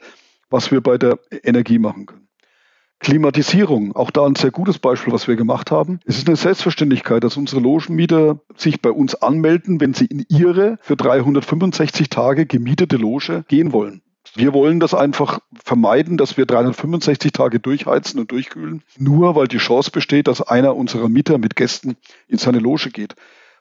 was 0.53 0.71
wir 0.71 0.81
bei 0.81 0.97
der 0.97 1.19
Energie 1.43 1.79
machen 1.79 2.05
können. 2.05 2.27
Klimatisierung, 3.03 3.95
auch 3.95 4.11
da 4.11 4.25
ein 4.25 4.35
sehr 4.35 4.51
gutes 4.51 4.79
Beispiel, 4.79 5.13
was 5.13 5.27
wir 5.27 5.35
gemacht 5.35 5.71
haben. 5.71 5.99
Es 6.05 6.17
ist 6.17 6.27
eine 6.27 6.37
Selbstverständlichkeit, 6.37 7.23
dass 7.23 7.37
unsere 7.37 7.61
Logenmieter 7.61 8.39
sich 8.55 8.81
bei 8.81 8.89
uns 8.89 9.13
anmelden, 9.13 9.79
wenn 9.81 9.93
sie 9.93 10.05
in 10.05 10.25
ihre 10.29 10.79
für 10.81 10.95
365 10.95 12.09
Tage 12.09 12.45
gemietete 12.45 12.95
Loge 12.97 13.43
gehen 13.47 13.73
wollen. 13.73 14.01
Wir 14.35 14.53
wollen 14.53 14.79
das 14.79 14.93
einfach 14.93 15.39
vermeiden, 15.63 16.17
dass 16.17 16.37
wir 16.37 16.45
365 16.45 17.33
Tage 17.33 17.59
durchheizen 17.59 18.19
und 18.19 18.31
durchkühlen, 18.31 18.81
nur 18.97 19.35
weil 19.35 19.47
die 19.47 19.57
Chance 19.57 19.91
besteht, 19.91 20.27
dass 20.27 20.41
einer 20.41 20.75
unserer 20.75 21.09
Mieter 21.09 21.37
mit 21.37 21.55
Gästen 21.55 21.97
in 22.27 22.37
seine 22.37 22.59
Loge 22.59 22.89
geht. 22.89 23.15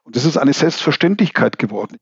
Und 0.05 0.17
das 0.17 0.25
ist 0.25 0.37
eine 0.37 0.53
Selbstverständlichkeit 0.53 1.59
geworden. 1.59 1.99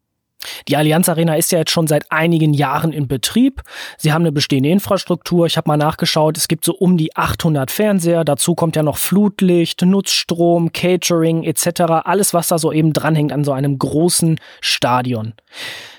Die 0.68 0.76
Allianz 0.76 1.08
Arena 1.08 1.34
ist 1.34 1.52
ja 1.52 1.58
jetzt 1.58 1.70
schon 1.70 1.86
seit 1.86 2.10
einigen 2.10 2.54
Jahren 2.54 2.92
in 2.92 3.08
Betrieb. 3.08 3.62
Sie 3.98 4.12
haben 4.12 4.22
eine 4.22 4.32
bestehende 4.32 4.70
Infrastruktur. 4.70 5.46
Ich 5.46 5.56
habe 5.56 5.68
mal 5.68 5.76
nachgeschaut, 5.76 6.38
es 6.38 6.48
gibt 6.48 6.64
so 6.64 6.74
um 6.74 6.96
die 6.96 7.16
800 7.16 7.70
Fernseher. 7.70 8.24
Dazu 8.24 8.54
kommt 8.54 8.76
ja 8.76 8.82
noch 8.82 8.96
Flutlicht, 8.96 9.82
Nutzstrom, 9.82 10.72
Catering 10.72 11.44
etc. 11.44 11.82
Alles, 12.04 12.32
was 12.32 12.48
da 12.48 12.58
so 12.58 12.72
eben 12.72 12.92
dranhängt 12.92 13.32
an 13.32 13.44
so 13.44 13.52
einem 13.52 13.78
großen 13.78 14.40
Stadion. 14.60 15.34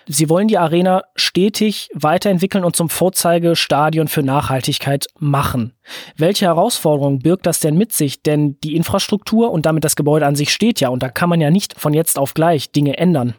Sie 0.08 0.30
wollen 0.30 0.48
die 0.48 0.58
Arena 0.58 1.04
stetig 1.16 1.90
weiterentwickeln 1.94 2.66
und 2.66 2.76
zum 2.76 2.90
Vorzeigestadion 2.90 4.08
für 4.08 4.24
Nachhaltigkeit 4.24 5.08
machen. 5.20 5.74
Welche 6.18 6.46
Herausforderungen 6.46 7.20
birgt 7.20 7.46
das 7.46 7.60
denn 7.60 7.78
mit 7.78 7.94
sich? 7.94 8.24
Denn 8.24 8.60
die 8.62 8.76
Infrastruktur 8.76 9.52
und 9.52 9.66
damit 9.66 9.84
das 9.84 9.96
Gebäude 9.96 10.26
an 10.26 10.36
sich 10.36 10.52
steht 10.52 10.80
ja 10.80 10.90
und 10.90 11.04
da 11.04 11.10
kann 11.10 11.30
man 11.30 11.40
ja 11.40 11.52
nicht 11.52 11.80
von 11.80 11.94
jetzt 11.94 12.18
auf 12.18 12.34
gleich 12.34 12.72
Dinge 12.72 12.98
ändern. 12.98 13.36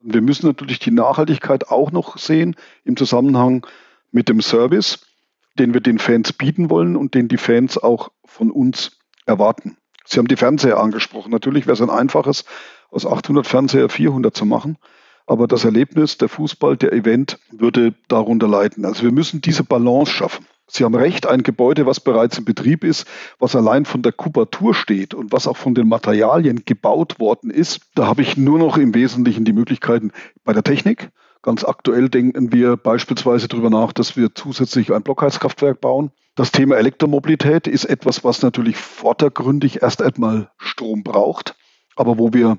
Wir 0.00 0.20
müssen 0.20 0.46
natürlich 0.46 0.78
die 0.78 0.90
Nachhaltigkeit 0.90 1.68
auch 1.68 1.90
noch 1.90 2.18
sehen 2.18 2.56
im 2.84 2.96
Zusammenhang 2.96 3.66
mit 4.12 4.28
dem 4.28 4.40
Service, 4.40 5.06
den 5.58 5.74
wir 5.74 5.80
den 5.80 5.98
Fans 5.98 6.32
bieten 6.32 6.70
wollen 6.70 6.96
und 6.96 7.14
den 7.14 7.28
die 7.28 7.38
Fans 7.38 7.78
auch 7.78 8.10
von 8.24 8.50
uns 8.50 8.98
erwarten. 9.24 9.76
Sie 10.04 10.18
haben 10.18 10.28
die 10.28 10.36
Fernseher 10.36 10.78
angesprochen. 10.78 11.30
Natürlich 11.30 11.66
wäre 11.66 11.74
es 11.74 11.82
ein 11.82 11.90
einfaches, 11.90 12.44
aus 12.90 13.06
800 13.06 13.46
Fernseher 13.46 13.88
400 13.88 14.34
zu 14.36 14.46
machen. 14.46 14.78
Aber 15.26 15.48
das 15.48 15.64
Erlebnis, 15.64 16.18
der 16.18 16.28
Fußball, 16.28 16.76
der 16.76 16.92
Event 16.92 17.38
würde 17.50 17.94
darunter 18.06 18.46
leiden. 18.46 18.84
Also 18.84 19.02
wir 19.02 19.10
müssen 19.10 19.40
diese 19.40 19.64
Balance 19.64 20.12
schaffen. 20.12 20.46
Sie 20.68 20.84
haben 20.84 20.94
recht, 20.94 21.26
ein 21.26 21.42
Gebäude, 21.42 21.86
was 21.86 22.00
bereits 22.00 22.38
in 22.38 22.44
Betrieb 22.44 22.82
ist, 22.82 23.06
was 23.38 23.54
allein 23.54 23.84
von 23.84 24.02
der 24.02 24.12
Kubatur 24.12 24.74
steht 24.74 25.14
und 25.14 25.32
was 25.32 25.46
auch 25.46 25.56
von 25.56 25.74
den 25.74 25.88
Materialien 25.88 26.64
gebaut 26.64 27.20
worden 27.20 27.50
ist, 27.50 27.80
da 27.94 28.06
habe 28.06 28.22
ich 28.22 28.36
nur 28.36 28.58
noch 28.58 28.76
im 28.76 28.94
Wesentlichen 28.94 29.44
die 29.44 29.52
Möglichkeiten 29.52 30.10
bei 30.44 30.52
der 30.52 30.64
Technik. 30.64 31.10
Ganz 31.42 31.62
aktuell 31.62 32.08
denken 32.08 32.52
wir 32.52 32.76
beispielsweise 32.76 33.46
darüber 33.46 33.70
nach, 33.70 33.92
dass 33.92 34.16
wir 34.16 34.34
zusätzlich 34.34 34.92
ein 34.92 35.02
Blockheizkraftwerk 35.02 35.80
bauen. 35.80 36.10
Das 36.34 36.50
Thema 36.50 36.76
Elektromobilität 36.76 37.68
ist 37.68 37.84
etwas, 37.84 38.24
was 38.24 38.42
natürlich 38.42 38.76
vordergründig 38.76 39.82
erst 39.82 40.02
einmal 40.02 40.50
Strom 40.58 41.04
braucht, 41.04 41.54
aber 41.94 42.18
wo 42.18 42.32
wir 42.32 42.58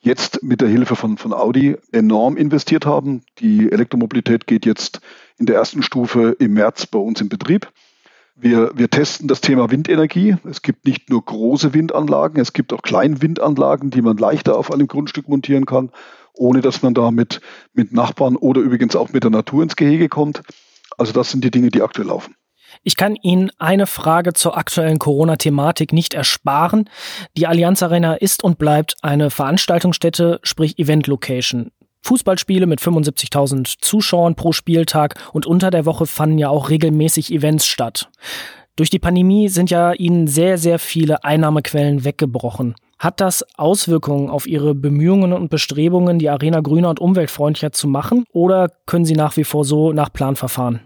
jetzt 0.00 0.42
mit 0.42 0.60
der 0.60 0.68
Hilfe 0.68 0.94
von, 0.94 1.16
von 1.16 1.32
Audi 1.32 1.76
enorm 1.90 2.36
investiert 2.36 2.86
haben. 2.86 3.22
Die 3.38 3.72
Elektromobilität 3.72 4.46
geht 4.46 4.66
jetzt 4.66 5.00
in 5.38 5.46
der 5.46 5.56
ersten 5.56 5.82
Stufe 5.82 6.36
im 6.38 6.54
März 6.54 6.86
bei 6.86 6.98
uns 6.98 7.20
in 7.20 7.28
Betrieb. 7.28 7.70
Wir, 8.34 8.70
wir 8.74 8.90
testen 8.90 9.28
das 9.28 9.40
Thema 9.40 9.70
Windenergie. 9.70 10.36
Es 10.48 10.60
gibt 10.60 10.84
nicht 10.84 11.08
nur 11.08 11.24
große 11.24 11.72
Windanlagen, 11.72 12.40
es 12.40 12.52
gibt 12.52 12.72
auch 12.72 12.82
Kleinwindanlagen, 12.82 13.90
die 13.90 14.02
man 14.02 14.18
leichter 14.18 14.58
auf 14.58 14.70
einem 14.70 14.88
Grundstück 14.88 15.28
montieren 15.28 15.64
kann, 15.64 15.90
ohne 16.34 16.60
dass 16.60 16.82
man 16.82 16.92
da 16.92 17.10
mit, 17.10 17.40
mit 17.72 17.92
Nachbarn 17.92 18.36
oder 18.36 18.60
übrigens 18.60 18.94
auch 18.94 19.10
mit 19.10 19.24
der 19.24 19.30
Natur 19.30 19.62
ins 19.62 19.76
Gehege 19.76 20.10
kommt. 20.10 20.42
Also 20.98 21.12
das 21.12 21.30
sind 21.30 21.44
die 21.44 21.50
Dinge, 21.50 21.70
die 21.70 21.80
aktuell 21.80 22.08
laufen. 22.08 22.34
Ich 22.82 22.96
kann 22.96 23.16
Ihnen 23.22 23.50
eine 23.58 23.86
Frage 23.86 24.34
zur 24.34 24.56
aktuellen 24.56 24.98
Corona-Thematik 24.98 25.92
nicht 25.92 26.12
ersparen. 26.12 26.90
Die 27.36 27.46
Allianz 27.46 27.82
Arena 27.82 28.14
ist 28.14 28.44
und 28.44 28.58
bleibt 28.58 28.96
eine 29.02 29.30
Veranstaltungsstätte, 29.30 30.40
sprich 30.42 30.78
Event-Location. 30.78 31.70
Fußballspiele 32.02 32.66
mit 32.66 32.80
75.000 32.80 33.76
Zuschauern 33.80 34.34
pro 34.34 34.52
Spieltag 34.52 35.14
und 35.32 35.46
unter 35.46 35.70
der 35.70 35.86
Woche 35.86 36.06
fanden 36.06 36.38
ja 36.38 36.48
auch 36.48 36.70
regelmäßig 36.70 37.32
Events 37.32 37.66
statt. 37.66 38.08
Durch 38.76 38.90
die 38.90 38.98
Pandemie 38.98 39.48
sind 39.48 39.70
ja 39.70 39.92
Ihnen 39.92 40.26
sehr, 40.28 40.58
sehr 40.58 40.78
viele 40.78 41.24
Einnahmequellen 41.24 42.04
weggebrochen. 42.04 42.74
Hat 42.98 43.20
das 43.20 43.44
Auswirkungen 43.58 44.30
auf 44.30 44.46
Ihre 44.46 44.74
Bemühungen 44.74 45.32
und 45.32 45.48
Bestrebungen, 45.48 46.18
die 46.18 46.30
Arena 46.30 46.60
grüner 46.60 46.90
und 46.90 47.00
umweltfreundlicher 47.00 47.72
zu 47.72 47.88
machen? 47.88 48.24
Oder 48.32 48.70
können 48.86 49.04
Sie 49.04 49.14
nach 49.14 49.36
wie 49.36 49.44
vor 49.44 49.64
so 49.64 49.92
nach 49.92 50.12
Plan 50.12 50.36
verfahren? 50.36 50.80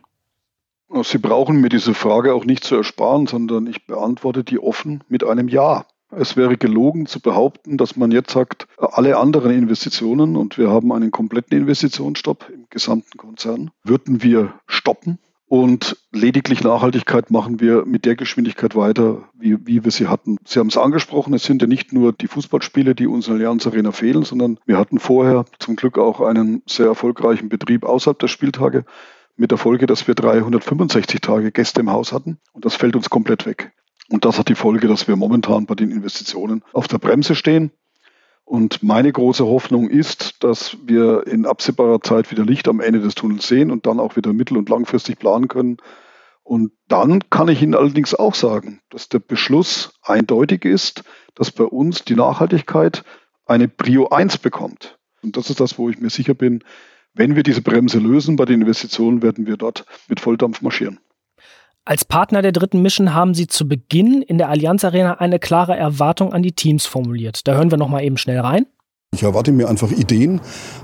Sie 1.03 1.19
brauchen 1.19 1.61
mir 1.61 1.69
diese 1.69 1.95
Frage 1.95 2.35
auch 2.35 2.45
nicht 2.45 2.65
zu 2.65 2.77
ersparen, 2.77 3.29
sondern 3.29 3.69
ich 3.69 3.87
beantworte 3.87 4.43
die 4.43 4.59
offen 4.59 5.05
mit 5.09 5.23
einem 5.23 5.49
Ja. 5.49 5.87
Es 6.11 6.37
wäre 6.37 6.57
gelogen 6.57 7.07
zu 7.07 7.21
behaupten, 7.21 7.77
dass 7.77 7.97
man 7.97 8.11
jetzt 8.11 8.33
sagt, 8.33 8.67
alle 8.79 9.17
anderen 9.17 9.53
Investitionen, 9.53 10.37
und 10.37 10.59
wir 10.59 10.71
haben 10.71 10.93
einen 10.93 11.11
kompletten 11.11 11.57
Investitionsstopp 11.57 12.51
im 12.53 12.67
gesamten 12.69 13.17
Konzern, 13.17 13.71
würden 13.85 14.23
wir 14.23 14.55
stoppen. 14.67 15.19
Und 15.47 15.97
lediglich 16.13 16.63
Nachhaltigkeit 16.63 17.33
machen 17.33 17.59
wir 17.59 17.85
mit 17.85 18.05
der 18.05 18.15
Geschwindigkeit 18.15 18.77
weiter, 18.77 19.29
wie, 19.37 19.67
wie 19.67 19.83
wir 19.85 19.91
sie 19.91 20.07
hatten. 20.07 20.37
Sie 20.45 20.61
haben 20.61 20.69
es 20.69 20.77
angesprochen, 20.77 21.35
es 21.35 21.43
sind 21.43 21.61
ja 21.61 21.67
nicht 21.67 21.93
nur 21.93 22.13
die 22.13 22.29
Fußballspiele, 22.29 22.95
die 22.95 23.09
uns 23.09 23.27
in 23.27 23.35
Allianz 23.35 23.67
Arena 23.67 23.91
fehlen, 23.91 24.23
sondern 24.23 24.61
wir 24.65 24.79
hatten 24.79 25.01
vorher 25.01 25.45
zum 25.59 25.75
Glück 25.75 25.99
auch 25.99 26.21
einen 26.21 26.63
sehr 26.67 26.87
erfolgreichen 26.87 27.49
Betrieb 27.49 27.85
außerhalb 27.85 28.19
der 28.19 28.29
Spieltage 28.29 28.85
mit 29.37 29.51
der 29.51 29.59
Folge, 29.59 29.87
dass 29.87 30.07
wir 30.07 30.15
365 30.15 31.21
Tage 31.21 31.51
Gäste 31.51 31.81
im 31.81 31.91
Haus 31.91 32.13
hatten 32.13 32.39
und 32.53 32.65
das 32.65 32.77
fällt 32.77 32.95
uns 32.95 33.11
komplett 33.11 33.45
weg. 33.45 33.73
Und 34.11 34.25
das 34.25 34.39
hat 34.39 34.49
die 34.49 34.57
Folge, 34.57 34.89
dass 34.89 35.07
wir 35.07 35.17
momentan 35.17 35.67
bei 35.67 35.75
den 35.75 35.93
Investitionen 35.93 36.65
auf 36.73 36.89
der 36.89 36.99
Bremse 36.99 37.35
stehen. 37.35 37.71
Und 38.45 38.83
meine 38.83 39.13
große 39.13 39.47
Hoffnung 39.47 39.89
ist, 39.89 40.43
dass 40.43 40.77
wir 40.85 41.27
in 41.29 41.47
absehbarer 41.47 42.01
Zeit 42.03 42.33
wieder 42.33 42.45
Licht 42.45 42.67
am 42.67 42.81
Ende 42.81 43.01
des 43.01 43.15
Tunnels 43.15 43.47
sehen 43.47 43.71
und 43.71 43.87
dann 43.87 44.01
auch 44.01 44.17
wieder 44.17 44.33
mittel- 44.33 44.57
und 44.57 44.69
langfristig 44.69 45.21
planen 45.21 45.47
können. 45.47 45.77
Und 46.43 46.73
dann 46.89 47.21
kann 47.31 47.47
ich 47.47 47.63
Ihnen 47.63 47.77
allerdings 47.77 48.13
auch 48.13 48.35
sagen, 48.35 48.81
dass 48.91 49.09
der 49.09 49.21
Beschluss 49.21 49.93
eindeutig 50.03 50.65
ist, 50.65 51.05
dass 51.37 51.53
bei 51.53 51.65
uns 51.65 52.05
die 52.05 52.17
Nachhaltigkeit 52.17 53.05
eine 53.47 53.69
Prio 53.69 54.09
1 54.09 54.39
bekommt. 54.39 54.99
Und 55.23 55.37
das 55.37 55.51
ist 55.51 55.61
das, 55.61 55.79
wo 55.79 55.89
ich 55.89 56.01
mir 56.01 56.11
sicher 56.11 56.35
bin, 56.35 56.65
wenn 57.15 57.37
wir 57.37 57.45
diese 57.45 57.63
Bremse 57.63 58.01
lösen 58.01 58.35
bei 58.35 58.47
den 58.47 58.63
Investitionen, 58.63 59.23
werden 59.23 59.47
wir 59.47 59.57
dort 59.57 59.85
mit 60.09 60.19
Volldampf 60.19 60.63
marschieren. 60.63 60.99
Als 61.91 62.05
Partner 62.05 62.41
der 62.41 62.53
dritten 62.53 62.83
Mission 62.83 63.15
haben 63.15 63.35
Sie 63.35 63.49
zu 63.49 63.67
Beginn 63.67 64.23
in 64.23 64.39
der 64.39 64.49
Allianz 64.49 64.85
Arena 64.85 65.15
eine 65.15 65.41
klare 65.41 65.77
Erwartung 65.77 66.33
an 66.33 66.41
die 66.41 66.53
Teams 66.53 66.87
formuliert. 66.87 67.49
Da 67.49 67.55
hören 67.55 67.73
wir 67.73 67.79
noch 67.79 67.89
mal 67.89 68.05
eben 68.05 68.17
schnell 68.17 68.39
rein. 68.39 68.67
Ich 69.13 69.25
erwarte 69.25 69.51
mir 69.51 69.69
einfach 69.69 69.91
Ideen 69.91 70.41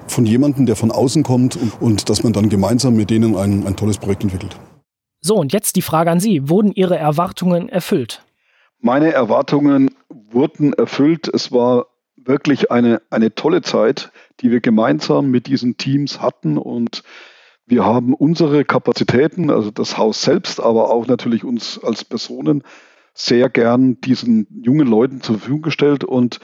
von 0.08 0.26
jemandem, 0.26 0.66
der 0.66 0.74
von 0.74 0.90
außen 0.90 1.22
kommt 1.22 1.54
und, 1.54 1.80
und 1.80 2.10
dass 2.10 2.24
man 2.24 2.32
dann 2.32 2.48
gemeinsam 2.48 2.96
mit 2.96 3.10
denen 3.10 3.36
ein, 3.36 3.68
ein 3.68 3.76
tolles 3.76 3.98
Projekt 3.98 4.24
entwickelt. 4.24 4.58
So, 5.20 5.36
und 5.36 5.52
jetzt 5.52 5.76
die 5.76 5.82
Frage 5.82 6.10
an 6.10 6.18
Sie. 6.18 6.48
Wurden 6.48 6.72
Ihre 6.72 6.98
Erwartungen 6.98 7.68
erfüllt? 7.68 8.24
Meine 8.80 9.12
Erwartungen 9.12 9.92
wurden 10.08 10.72
erfüllt. 10.72 11.28
Es 11.32 11.52
war 11.52 11.86
wirklich 12.16 12.72
eine, 12.72 13.00
eine 13.10 13.32
tolle 13.32 13.62
Zeit, 13.62 14.10
die 14.40 14.50
wir 14.50 14.58
gemeinsam 14.60 15.30
mit 15.30 15.46
diesen 15.46 15.76
Teams 15.76 16.20
hatten 16.20 16.58
und 16.58 17.04
wir 17.66 17.84
haben 17.84 18.14
unsere 18.14 18.64
Kapazitäten, 18.64 19.50
also 19.50 19.70
das 19.70 19.98
Haus 19.98 20.22
selbst, 20.22 20.60
aber 20.60 20.90
auch 20.90 21.06
natürlich 21.06 21.44
uns 21.44 21.82
als 21.82 22.04
Personen 22.04 22.62
sehr 23.12 23.48
gern 23.48 24.00
diesen 24.00 24.46
jungen 24.62 24.86
Leuten 24.86 25.20
zur 25.20 25.38
Verfügung 25.38 25.62
gestellt. 25.62 26.04
Und 26.04 26.38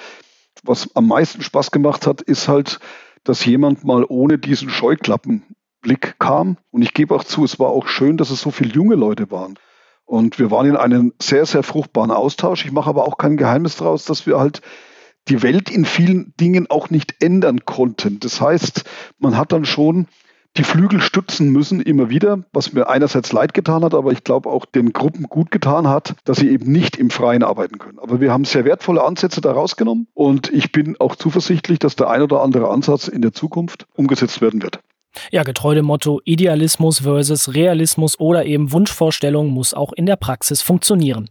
was 0.64 0.94
am 0.96 1.06
meisten 1.06 1.42
Spaß 1.42 1.70
gemacht 1.70 2.06
hat, 2.06 2.22
ist 2.22 2.48
halt, 2.48 2.80
dass 3.24 3.44
jemand 3.44 3.84
mal 3.84 4.04
ohne 4.08 4.38
diesen 4.38 4.68
Scheuklappenblick 4.68 6.16
kam. 6.18 6.56
Und 6.70 6.82
ich 6.82 6.92
gebe 6.92 7.14
auch 7.14 7.24
zu, 7.24 7.44
es 7.44 7.60
war 7.60 7.68
auch 7.68 7.86
schön, 7.86 8.16
dass 8.16 8.30
es 8.30 8.40
so 8.40 8.50
viele 8.50 8.72
junge 8.72 8.96
Leute 8.96 9.30
waren. 9.30 9.58
Und 10.04 10.40
wir 10.40 10.50
waren 10.50 10.66
in 10.66 10.76
einem 10.76 11.12
sehr, 11.22 11.46
sehr 11.46 11.62
fruchtbaren 11.62 12.10
Austausch. 12.10 12.64
Ich 12.64 12.72
mache 12.72 12.90
aber 12.90 13.06
auch 13.06 13.16
kein 13.16 13.36
Geheimnis 13.36 13.76
daraus, 13.76 14.04
dass 14.04 14.26
wir 14.26 14.40
halt 14.40 14.60
die 15.28 15.42
Welt 15.42 15.70
in 15.70 15.84
vielen 15.84 16.34
Dingen 16.40 16.68
auch 16.68 16.90
nicht 16.90 17.22
ändern 17.22 17.64
konnten. 17.64 18.18
Das 18.18 18.40
heißt, 18.40 18.84
man 19.18 19.36
hat 19.36 19.52
dann 19.52 19.64
schon 19.64 20.08
die 20.56 20.64
Flügel 20.64 21.00
stützen 21.00 21.50
müssen, 21.50 21.80
immer 21.80 22.10
wieder, 22.10 22.40
was 22.52 22.72
mir 22.72 22.88
einerseits 22.88 23.32
leid 23.32 23.54
getan 23.54 23.84
hat, 23.84 23.94
aber 23.94 24.12
ich 24.12 24.22
glaube 24.22 24.50
auch 24.50 24.66
den 24.66 24.92
Gruppen 24.92 25.24
gut 25.24 25.50
getan 25.50 25.88
hat, 25.88 26.14
dass 26.24 26.38
sie 26.38 26.50
eben 26.50 26.70
nicht 26.70 26.96
im 26.96 27.10
Freien 27.10 27.42
arbeiten 27.42 27.78
können. 27.78 27.98
Aber 27.98 28.20
wir 28.20 28.32
haben 28.32 28.44
sehr 28.44 28.64
wertvolle 28.64 29.02
Ansätze 29.02 29.40
da 29.40 29.52
rausgenommen 29.52 30.08
und 30.14 30.52
ich 30.52 30.70
bin 30.72 30.96
auch 31.00 31.16
zuversichtlich, 31.16 31.78
dass 31.78 31.96
der 31.96 32.10
ein 32.10 32.22
oder 32.22 32.42
andere 32.42 32.68
Ansatz 32.68 33.08
in 33.08 33.22
der 33.22 33.32
Zukunft 33.32 33.86
umgesetzt 33.94 34.40
werden 34.42 34.62
wird. 34.62 34.80
Ja, 35.30 35.42
getreu 35.42 35.74
dem 35.74 35.86
Motto 35.86 36.20
Idealismus 36.24 37.00
versus 37.00 37.54
Realismus 37.54 38.18
oder 38.18 38.46
eben 38.46 38.72
Wunschvorstellung 38.72 39.48
muss 39.48 39.74
auch 39.74 39.92
in 39.92 40.06
der 40.06 40.16
Praxis 40.16 40.62
funktionieren. 40.62 41.28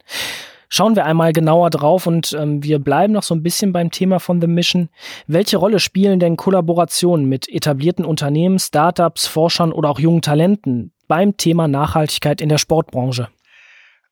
Schauen 0.73 0.95
wir 0.95 1.05
einmal 1.05 1.33
genauer 1.33 1.69
drauf 1.69 2.07
und 2.07 2.31
ähm, 2.31 2.63
wir 2.63 2.79
bleiben 2.79 3.11
noch 3.11 3.23
so 3.23 3.35
ein 3.35 3.43
bisschen 3.43 3.73
beim 3.73 3.91
Thema 3.91 4.21
von 4.21 4.39
The 4.39 4.47
Mission. 4.47 4.87
Welche 5.27 5.57
Rolle 5.57 5.81
spielen 5.81 6.21
denn 6.21 6.37
Kollaborationen 6.37 7.25
mit 7.25 7.49
etablierten 7.49 8.05
Unternehmen, 8.05 8.57
Startups, 8.57 9.27
Forschern 9.27 9.73
oder 9.73 9.89
auch 9.89 9.99
jungen 9.99 10.21
Talenten 10.21 10.93
beim 11.09 11.35
Thema 11.35 11.67
Nachhaltigkeit 11.67 12.39
in 12.39 12.47
der 12.47 12.57
Sportbranche? 12.57 13.27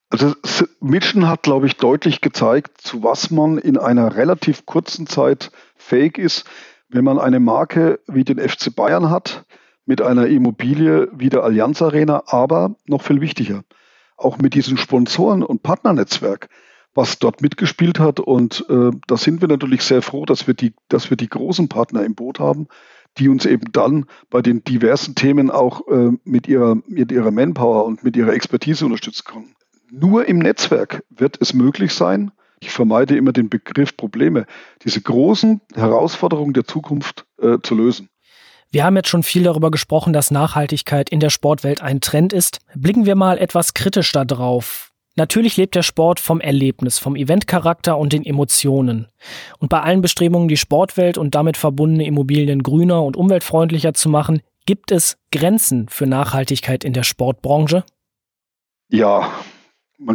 Also 0.10 0.34
Mission 0.82 1.30
hat, 1.30 1.44
glaube 1.44 1.66
ich, 1.66 1.78
deutlich 1.78 2.20
gezeigt, 2.20 2.82
zu 2.82 3.04
was 3.04 3.32
man 3.32 3.58
in 3.58 3.78
einer 3.78 4.18
relativ 4.18 4.66
kurzen 4.66 5.08
Zeit 5.08 5.52
fähig 5.78 6.18
ist, 6.18 6.44
wenn 6.90 7.06
man 7.06 7.20
eine 7.20 7.40
Marke 7.40 8.02
wie 8.08 8.26
den 8.26 8.38
FC 8.38 8.76
Bayern 8.76 9.10
hat, 9.10 9.46
mit 9.86 10.02
einer 10.02 10.28
Immobilie 10.28 11.08
wie 11.14 11.30
der 11.30 11.44
Allianz 11.44 11.82
Arena, 11.82 12.24
aber 12.26 12.76
noch 12.86 13.02
viel 13.02 13.22
wichtiger, 13.22 13.64
auch 14.20 14.38
mit 14.38 14.54
diesem 14.54 14.78
Sponsoren- 14.78 15.44
und 15.44 15.64
Partnernetzwerk, 15.64 16.50
was 16.94 17.20
dort 17.20 17.42
mitgespielt 17.42 18.00
hat. 18.00 18.20
Und 18.20 18.66
äh, 18.70 18.92
da 19.08 19.18
sind 19.18 19.42
wir 19.42 19.48
natürlich 19.48 19.84
sehr 19.84 20.02
froh, 20.02 20.26
dass 20.26 20.48
wir, 20.48 20.54
die, 20.54 20.74
dass 20.88 21.10
wir 21.10 21.18
die 21.18 21.30
großen 21.30 21.70
Partner 21.70 22.04
im 22.04 22.16
Boot 22.16 22.40
haben, 22.40 22.68
die 23.18 23.30
uns 23.30 23.46
eben 23.46 23.72
dann 23.72 24.06
bei 24.30 24.42
den 24.42 24.64
diversen 24.64 25.16
Themen 25.16 25.50
auch 25.52 25.88
äh, 25.88 26.12
mit, 26.24 26.48
ihrer, 26.48 26.78
mit 26.88 27.12
ihrer 27.12 27.32
Manpower 27.32 27.86
und 27.86 28.04
mit 28.04 28.16
ihrer 28.16 28.34
Expertise 28.34 28.86
unterstützen 28.86 29.24
können. 29.26 29.56
Nur 29.92 30.28
im 30.28 30.40
Netzwerk 30.40 31.04
wird 31.10 31.38
es 31.42 31.54
möglich 31.54 31.94
sein, 31.94 32.32
ich 32.62 32.72
vermeide 32.72 33.16
immer 33.16 33.32
den 33.32 33.50
Begriff 33.50 33.96
Probleme, 33.96 34.46
diese 34.84 35.02
großen 35.02 35.62
Herausforderungen 35.74 36.54
der 36.54 36.66
Zukunft 36.66 37.26
äh, 37.42 37.58
zu 37.64 37.76
lösen. 37.76 38.10
Wir 38.72 38.84
haben 38.84 38.96
jetzt 38.96 39.10
schon 39.10 39.24
viel 39.24 39.44
darüber 39.44 39.72
gesprochen, 39.72 40.14
dass 40.14 40.30
Nachhaltigkeit 40.30 41.10
in 41.10 41.20
der 41.20 41.32
Sportwelt 41.32 41.82
ein 41.82 42.02
Trend 42.02 42.34
ist. 42.34 42.60
Blicken 42.76 43.08
wir 43.08 43.16
mal 43.16 43.40
etwas 43.40 43.74
kritisch 43.74 44.12
da 44.12 44.26
drauf. 44.26 44.92
Natürlich 45.16 45.58
lebt 45.58 45.74
der 45.74 45.82
Sport 45.82 46.20
vom 46.20 46.40
Erlebnis, 46.40 47.00
vom 47.00 47.16
Eventcharakter 47.16 47.98
und 47.98 48.14
den 48.14 48.24
Emotionen. 48.24 49.08
Und 49.58 49.70
bei 49.70 49.82
allen 49.82 50.02
Bestrebungen, 50.02 50.48
die 50.48 50.56
Sportwelt 50.56 51.18
und 51.18 51.34
damit 51.34 51.58
verbundene 51.58 52.06
Immobilien 52.06 52.62
grüner 52.62 53.04
und 53.04 53.18
umweltfreundlicher 53.18 53.96
zu 53.96 54.08
machen, 54.08 54.42
gibt 54.68 54.92
es 54.92 55.18
Grenzen 55.32 55.90
für 55.90 56.06
Nachhaltigkeit 56.06 56.84
in 56.84 56.94
der 56.94 57.04
Sportbranche? 57.04 57.84
Ja, 58.92 59.32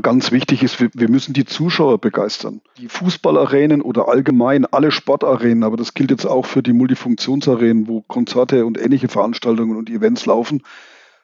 ganz 0.02 0.32
wichtig 0.32 0.62
ist, 0.62 0.80
wir, 0.80 1.08
müssen 1.08 1.34
die 1.34 1.44
Zuschauer 1.44 1.98
begeistern. 1.98 2.60
Die 2.78 2.88
Fußballarenen 2.88 3.82
oder 3.82 4.08
allgemein 4.08 4.64
alle 4.66 4.90
Sportarenen, 4.90 5.62
aber 5.62 5.76
das 5.76 5.94
gilt 5.94 6.10
jetzt 6.10 6.26
auch 6.26 6.46
für 6.46 6.62
die 6.62 6.72
Multifunktionsarenen, 6.72 7.86
wo 7.88 8.02
Konzerte 8.02 8.64
und 8.64 8.78
ähnliche 8.78 9.08
Veranstaltungen 9.08 9.76
und 9.76 9.90
Events 9.90 10.26
laufen. 10.26 10.62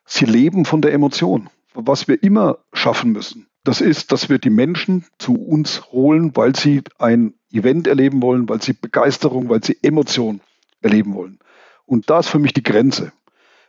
Sie 0.04 0.26
leben 0.26 0.64
von 0.64 0.82
der 0.82 0.92
Emotion. 0.92 1.48
Was 1.72 2.08
wir 2.08 2.22
immer 2.22 2.58
schaffen 2.72 3.12
müssen, 3.12 3.46
das 3.62 3.80
ist, 3.80 4.10
dass 4.10 4.28
wir 4.28 4.38
die 4.38 4.50
Menschen 4.50 5.04
zu 5.18 5.34
uns 5.34 5.92
holen, 5.92 6.34
weil 6.34 6.56
sie 6.56 6.82
ein 6.98 7.34
Event 7.52 7.86
erleben 7.86 8.20
wollen, 8.22 8.48
weil 8.48 8.60
sie 8.60 8.72
Begeisterung, 8.72 9.48
weil 9.48 9.62
sie 9.62 9.78
Emotion 9.82 10.40
erleben 10.80 11.14
wollen. 11.14 11.38
Und 11.86 12.10
da 12.10 12.20
ist 12.20 12.28
für 12.28 12.38
mich 12.38 12.54
die 12.54 12.62
Grenze. 12.62 13.12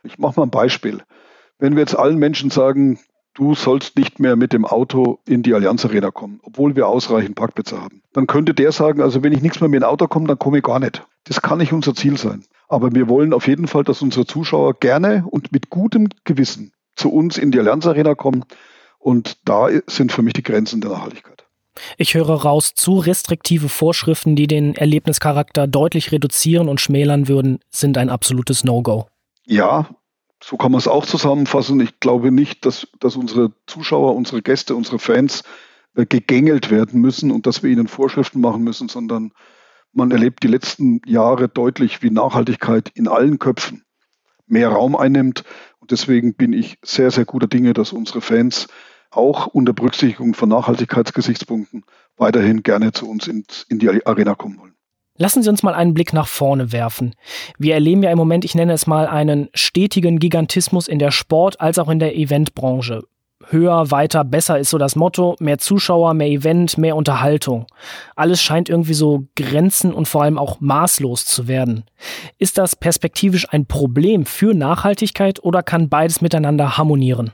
Ich 0.02 0.18
mache 0.18 0.40
mal 0.40 0.46
ein 0.46 0.50
Beispiel. 0.50 1.02
Wenn 1.58 1.74
wir 1.74 1.80
jetzt 1.80 1.96
allen 1.96 2.18
Menschen 2.18 2.50
sagen, 2.50 2.98
du 3.34 3.54
sollst 3.54 3.96
nicht 3.96 4.20
mehr 4.20 4.36
mit 4.36 4.52
dem 4.52 4.64
Auto 4.64 5.18
in 5.26 5.42
die 5.42 5.54
Allianz 5.54 5.84
Arena 5.84 6.10
kommen, 6.10 6.40
obwohl 6.42 6.76
wir 6.76 6.88
ausreichend 6.88 7.36
Parkplätze 7.36 7.80
haben. 7.80 8.02
Dann 8.12 8.26
könnte 8.26 8.54
der 8.54 8.72
sagen, 8.72 9.00
also 9.00 9.22
wenn 9.22 9.32
ich 9.32 9.42
nichts 9.42 9.60
mehr 9.60 9.68
mit 9.68 9.82
dem 9.82 9.88
Auto 9.88 10.06
komme, 10.06 10.26
dann 10.26 10.38
komme 10.38 10.58
ich 10.58 10.64
gar 10.64 10.78
nicht. 10.78 11.04
Das 11.24 11.42
kann 11.42 11.58
nicht 11.58 11.72
unser 11.72 11.94
Ziel 11.94 12.16
sein. 12.16 12.44
Aber 12.68 12.94
wir 12.94 13.08
wollen 13.08 13.32
auf 13.32 13.46
jeden 13.48 13.68
Fall, 13.68 13.84
dass 13.84 14.02
unsere 14.02 14.26
Zuschauer 14.26 14.74
gerne 14.74 15.24
und 15.28 15.52
mit 15.52 15.70
gutem 15.70 16.08
Gewissen 16.24 16.72
zu 16.96 17.10
uns 17.10 17.38
in 17.38 17.50
die 17.50 17.58
Allianz 17.58 17.86
Arena 17.86 18.14
kommen. 18.14 18.44
Und 18.98 19.38
da 19.44 19.68
sind 19.86 20.12
für 20.12 20.22
mich 20.22 20.34
die 20.34 20.42
Grenzen 20.42 20.80
der 20.80 20.90
Nachhaltigkeit. 20.90 21.44
Ich 21.96 22.14
höre 22.14 22.30
raus, 22.30 22.74
zu 22.74 22.98
restriktive 22.98 23.68
Vorschriften, 23.68 24.36
die 24.36 24.46
den 24.46 24.74
Erlebnischarakter 24.74 25.66
deutlich 25.66 26.12
reduzieren 26.12 26.68
und 26.68 26.80
schmälern 26.80 27.28
würden, 27.28 27.60
sind 27.70 27.96
ein 27.98 28.10
absolutes 28.10 28.62
No-Go. 28.62 29.06
Ja, 29.44 29.88
so 30.42 30.56
kann 30.56 30.72
man 30.72 30.78
es 30.78 30.88
auch 30.88 31.06
zusammenfassen. 31.06 31.80
Ich 31.80 32.00
glaube 32.00 32.32
nicht, 32.32 32.66
dass, 32.66 32.88
dass 32.98 33.16
unsere 33.16 33.52
Zuschauer, 33.66 34.14
unsere 34.14 34.42
Gäste, 34.42 34.74
unsere 34.74 34.98
Fans 34.98 35.44
äh, 35.94 36.04
gegängelt 36.04 36.70
werden 36.70 37.00
müssen 37.00 37.30
und 37.30 37.46
dass 37.46 37.62
wir 37.62 37.70
ihnen 37.70 37.86
Vorschriften 37.86 38.40
machen 38.40 38.62
müssen, 38.64 38.88
sondern 38.88 39.32
man 39.92 40.10
erlebt 40.10 40.42
die 40.42 40.48
letzten 40.48 41.00
Jahre 41.06 41.48
deutlich, 41.48 42.02
wie 42.02 42.10
Nachhaltigkeit 42.10 42.90
in 42.94 43.08
allen 43.08 43.38
Köpfen 43.38 43.84
mehr 44.46 44.70
Raum 44.70 44.96
einnimmt. 44.96 45.44
Und 45.78 45.90
deswegen 45.90 46.34
bin 46.34 46.52
ich 46.52 46.78
sehr, 46.82 47.10
sehr 47.10 47.24
guter 47.24 47.46
Dinge, 47.46 47.72
dass 47.72 47.92
unsere 47.92 48.20
Fans 48.20 48.68
auch 49.10 49.46
unter 49.46 49.72
Berücksichtigung 49.72 50.34
von 50.34 50.48
Nachhaltigkeitsgesichtspunkten 50.48 51.84
weiterhin 52.16 52.62
gerne 52.62 52.92
zu 52.92 53.08
uns 53.08 53.28
in, 53.28 53.44
in 53.68 53.78
die 53.78 54.06
Arena 54.06 54.34
kommen 54.34 54.58
wollen. 54.58 54.74
Lassen 55.22 55.44
Sie 55.44 55.50
uns 55.50 55.62
mal 55.62 55.74
einen 55.74 55.94
Blick 55.94 56.12
nach 56.12 56.26
vorne 56.26 56.72
werfen. 56.72 57.14
Wir 57.56 57.74
erleben 57.74 58.02
ja 58.02 58.10
im 58.10 58.18
Moment, 58.18 58.44
ich 58.44 58.56
nenne 58.56 58.72
es 58.72 58.88
mal, 58.88 59.06
einen 59.06 59.50
stetigen 59.54 60.18
Gigantismus 60.18 60.88
in 60.88 60.98
der 60.98 61.12
Sport- 61.12 61.60
als 61.60 61.78
auch 61.78 61.88
in 61.88 62.00
der 62.00 62.16
Eventbranche. 62.16 63.04
Höher, 63.46 63.92
weiter, 63.92 64.24
besser 64.24 64.58
ist 64.58 64.70
so 64.70 64.78
das 64.78 64.96
Motto. 64.96 65.36
Mehr 65.38 65.58
Zuschauer, 65.58 66.14
mehr 66.14 66.26
Event, 66.26 66.76
mehr 66.76 66.96
Unterhaltung. 66.96 67.66
Alles 68.16 68.42
scheint 68.42 68.68
irgendwie 68.68 68.94
so 68.94 69.28
grenzen 69.36 69.94
und 69.94 70.08
vor 70.08 70.24
allem 70.24 70.38
auch 70.38 70.58
maßlos 70.58 71.24
zu 71.24 71.46
werden. 71.46 71.84
Ist 72.38 72.58
das 72.58 72.74
perspektivisch 72.74 73.46
ein 73.48 73.66
Problem 73.66 74.26
für 74.26 74.54
Nachhaltigkeit 74.54 75.38
oder 75.44 75.62
kann 75.62 75.88
beides 75.88 76.20
miteinander 76.20 76.76
harmonieren? 76.78 77.30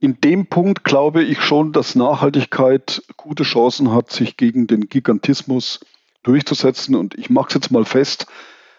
In 0.00 0.20
dem 0.20 0.46
Punkt 0.46 0.82
glaube 0.82 1.22
ich 1.22 1.42
schon, 1.42 1.72
dass 1.72 1.94
Nachhaltigkeit 1.94 3.04
gute 3.16 3.44
Chancen 3.44 3.92
hat, 3.92 4.10
sich 4.10 4.36
gegen 4.36 4.66
den 4.66 4.88
Gigantismus 4.88 5.78
durchzusetzen. 6.22 6.94
Und 6.94 7.16
ich 7.16 7.30
mache 7.30 7.48
es 7.48 7.54
jetzt 7.54 7.70
mal 7.70 7.84
fest 7.84 8.26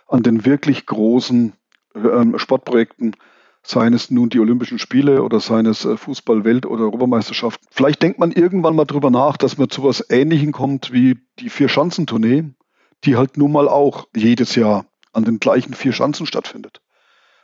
an 0.07 0.23
den 0.23 0.45
wirklich 0.45 0.85
großen 0.85 1.53
äh, 1.93 2.39
Sportprojekten, 2.39 3.15
seien 3.63 3.93
es 3.93 4.09
nun 4.09 4.29
die 4.29 4.39
Olympischen 4.39 4.79
Spiele 4.79 5.23
oder 5.23 5.39
seien 5.39 5.65
es 5.65 5.85
äh, 5.85 5.97
Fußball-Welt- 5.97 6.65
oder 6.65 6.83
Europameisterschaft. 6.83 7.61
Vielleicht 7.69 8.01
denkt 8.01 8.19
man 8.19 8.31
irgendwann 8.31 8.75
mal 8.75 8.85
drüber 8.85 9.11
nach, 9.11 9.37
dass 9.37 9.57
man 9.57 9.69
zu 9.69 9.83
was 9.83 10.05
Ähnlichem 10.09 10.51
kommt 10.51 10.91
wie 10.91 11.17
die 11.39 11.49
Vier-Schanzentournee, 11.49 12.45
die 13.03 13.15
halt 13.15 13.37
nun 13.37 13.51
mal 13.51 13.67
auch 13.67 14.07
jedes 14.15 14.55
Jahr 14.55 14.85
an 15.13 15.25
den 15.25 15.39
gleichen 15.39 15.73
vier 15.73 15.93
Schanzen 15.93 16.25
stattfindet. 16.25 16.81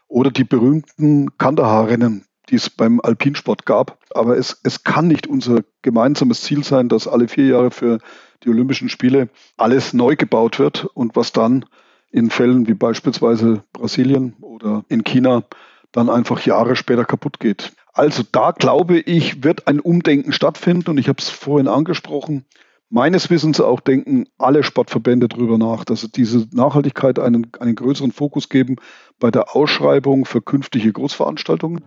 Oder 0.08 0.32
die 0.32 0.44
berühmten 0.44 1.38
Kandahar-Rennen, 1.38 2.26
die 2.50 2.56
es 2.56 2.70
beim 2.70 3.00
Alpinsport 3.02 3.66
gab. 3.66 3.98
Aber 4.14 4.38
es, 4.38 4.60
es 4.64 4.84
kann 4.84 5.08
nicht 5.08 5.28
unser 5.28 5.64
gemeinsames 5.82 6.42
Ziel 6.42 6.64
sein, 6.64 6.90
dass 6.90 7.08
alle 7.08 7.28
vier 7.28 7.48
Jahre 7.48 7.72
für 7.72 8.00
die 8.44 8.50
Olympischen 8.50 8.90
Spiele 8.90 9.30
alles 9.58 9.94
neu 9.94 10.16
gebaut 10.16 10.60
wird 10.60 10.86
und 10.94 11.16
was 11.16 11.32
dann 11.32 11.66
in 12.12 12.30
Fällen 12.30 12.68
wie 12.68 12.74
beispielsweise 12.74 13.64
Brasilien 13.74 14.36
oder 14.42 14.86
in 14.88 15.04
China 15.04 15.44
dann 15.92 16.10
einfach 16.10 16.46
Jahre 16.46 16.76
später 16.76 17.06
kaputt 17.06 17.40
geht. 17.40 17.74
Also 17.94 18.24
da 18.30 18.52
glaube 18.52 19.00
ich, 19.00 19.44
wird 19.44 19.68
ein 19.68 19.80
Umdenken 19.80 20.34
stattfinden 20.34 20.92
und 20.92 20.98
ich 20.98 21.08
habe 21.08 21.20
es 21.20 21.30
vorhin 21.30 21.68
angesprochen. 21.68 22.46
Meines 22.90 23.30
Wissens 23.30 23.60
auch 23.60 23.80
denken 23.80 24.26
alle 24.38 24.64
Sportverbände 24.64 25.28
darüber 25.28 25.58
nach, 25.58 25.86
dass 25.86 26.02
sie 26.02 26.12
diese 26.12 26.48
Nachhaltigkeit 26.52 27.20
einen, 27.20 27.48
einen 27.60 27.76
größeren 27.76 28.12
Fokus 28.12 28.50
geben 28.50 28.76
bei 29.20 29.32
der 29.32 29.56
Ausschreibung 29.56 30.26
für 30.26 30.42
künftige 30.42 30.94
Großveranstaltungen 30.94 31.84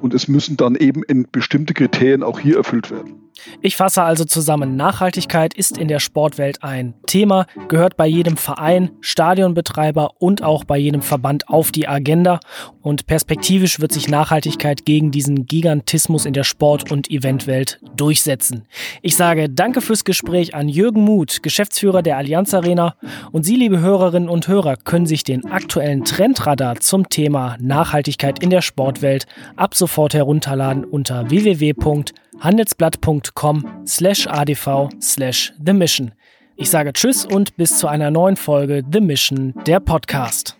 und 0.00 0.14
es 0.14 0.28
müssen 0.28 0.56
dann 0.56 0.74
eben 0.74 1.02
in 1.02 1.26
bestimmte 1.30 1.74
Kriterien 1.74 2.22
auch 2.22 2.40
hier 2.40 2.56
erfüllt 2.56 2.90
werden. 2.90 3.24
Ich 3.60 3.76
fasse 3.76 4.02
also 4.02 4.24
zusammen, 4.24 4.76
Nachhaltigkeit 4.76 5.54
ist 5.54 5.76
in 5.76 5.88
der 5.88 5.98
Sportwelt 5.98 6.62
ein 6.62 6.94
Thema, 7.06 7.46
gehört 7.68 7.96
bei 7.96 8.06
jedem 8.06 8.36
Verein, 8.36 8.90
Stadionbetreiber 9.00 10.12
und 10.20 10.42
auch 10.42 10.64
bei 10.64 10.78
jedem 10.78 11.02
Verband 11.02 11.48
auf 11.48 11.72
die 11.72 11.88
Agenda 11.88 12.40
und 12.80 13.06
perspektivisch 13.06 13.80
wird 13.80 13.92
sich 13.92 14.08
Nachhaltigkeit 14.08 14.84
gegen 14.84 15.10
diesen 15.10 15.46
Gigantismus 15.46 16.26
in 16.26 16.32
der 16.32 16.44
Sport- 16.44 16.92
und 16.92 17.10
Eventwelt 17.10 17.80
durchsetzen. 17.96 18.66
Ich 19.02 19.16
sage 19.16 19.48
danke 19.50 19.80
fürs 19.80 20.04
Gespräch 20.04 20.54
an 20.54 20.68
Jürgen 20.68 21.02
Muth, 21.02 21.42
Geschäftsführer 21.42 22.02
der 22.02 22.16
Allianz 22.16 22.54
Arena 22.54 22.94
und 23.32 23.44
Sie, 23.44 23.56
liebe 23.56 23.80
Hörerinnen 23.80 24.28
und 24.28 24.48
Hörer, 24.48 24.76
können 24.76 25.06
sich 25.06 25.24
den 25.24 25.46
aktuellen 25.46 26.04
Trendradar 26.04 26.76
zum 26.76 27.08
Thema 27.08 27.56
Nachhaltigkeit 27.60 28.42
in 28.42 28.50
der 28.50 28.62
Sportwelt 28.62 29.26
ab 29.56 29.74
sofort 29.84 30.14
herunterladen 30.14 30.86
unter 30.86 31.28
www.handelsblatt.com 31.28 33.66
slash 33.86 34.26
adv 34.26 34.88
slash 34.98 35.52
the 35.62 35.74
mission. 35.74 36.12
Ich 36.56 36.70
sage 36.70 36.94
Tschüss 36.94 37.26
und 37.26 37.54
bis 37.58 37.76
zu 37.76 37.86
einer 37.86 38.10
neuen 38.10 38.36
Folge 38.36 38.82
The 38.90 39.02
Mission, 39.02 39.52
der 39.66 39.80
Podcast. 39.80 40.56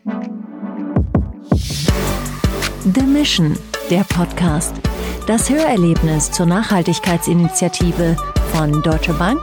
The 2.82 3.06
Mission, 3.06 3.56
der 3.88 4.04
Podcast. 4.04 4.74
Das 5.26 5.48
Hörerlebnis 5.48 6.30
zur 6.30 6.44
Nachhaltigkeitsinitiative 6.44 8.18
von 8.52 8.82
Deutsche 8.82 9.14
Bank, 9.14 9.40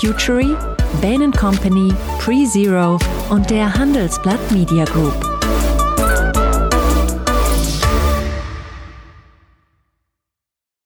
Futury, 0.00 0.54
Bain 1.02 1.32
Company, 1.32 1.92
PreZero 2.20 2.96
und 3.30 3.50
der 3.50 3.74
Handelsblatt 3.74 4.38
Media 4.52 4.84
Group. 4.84 5.35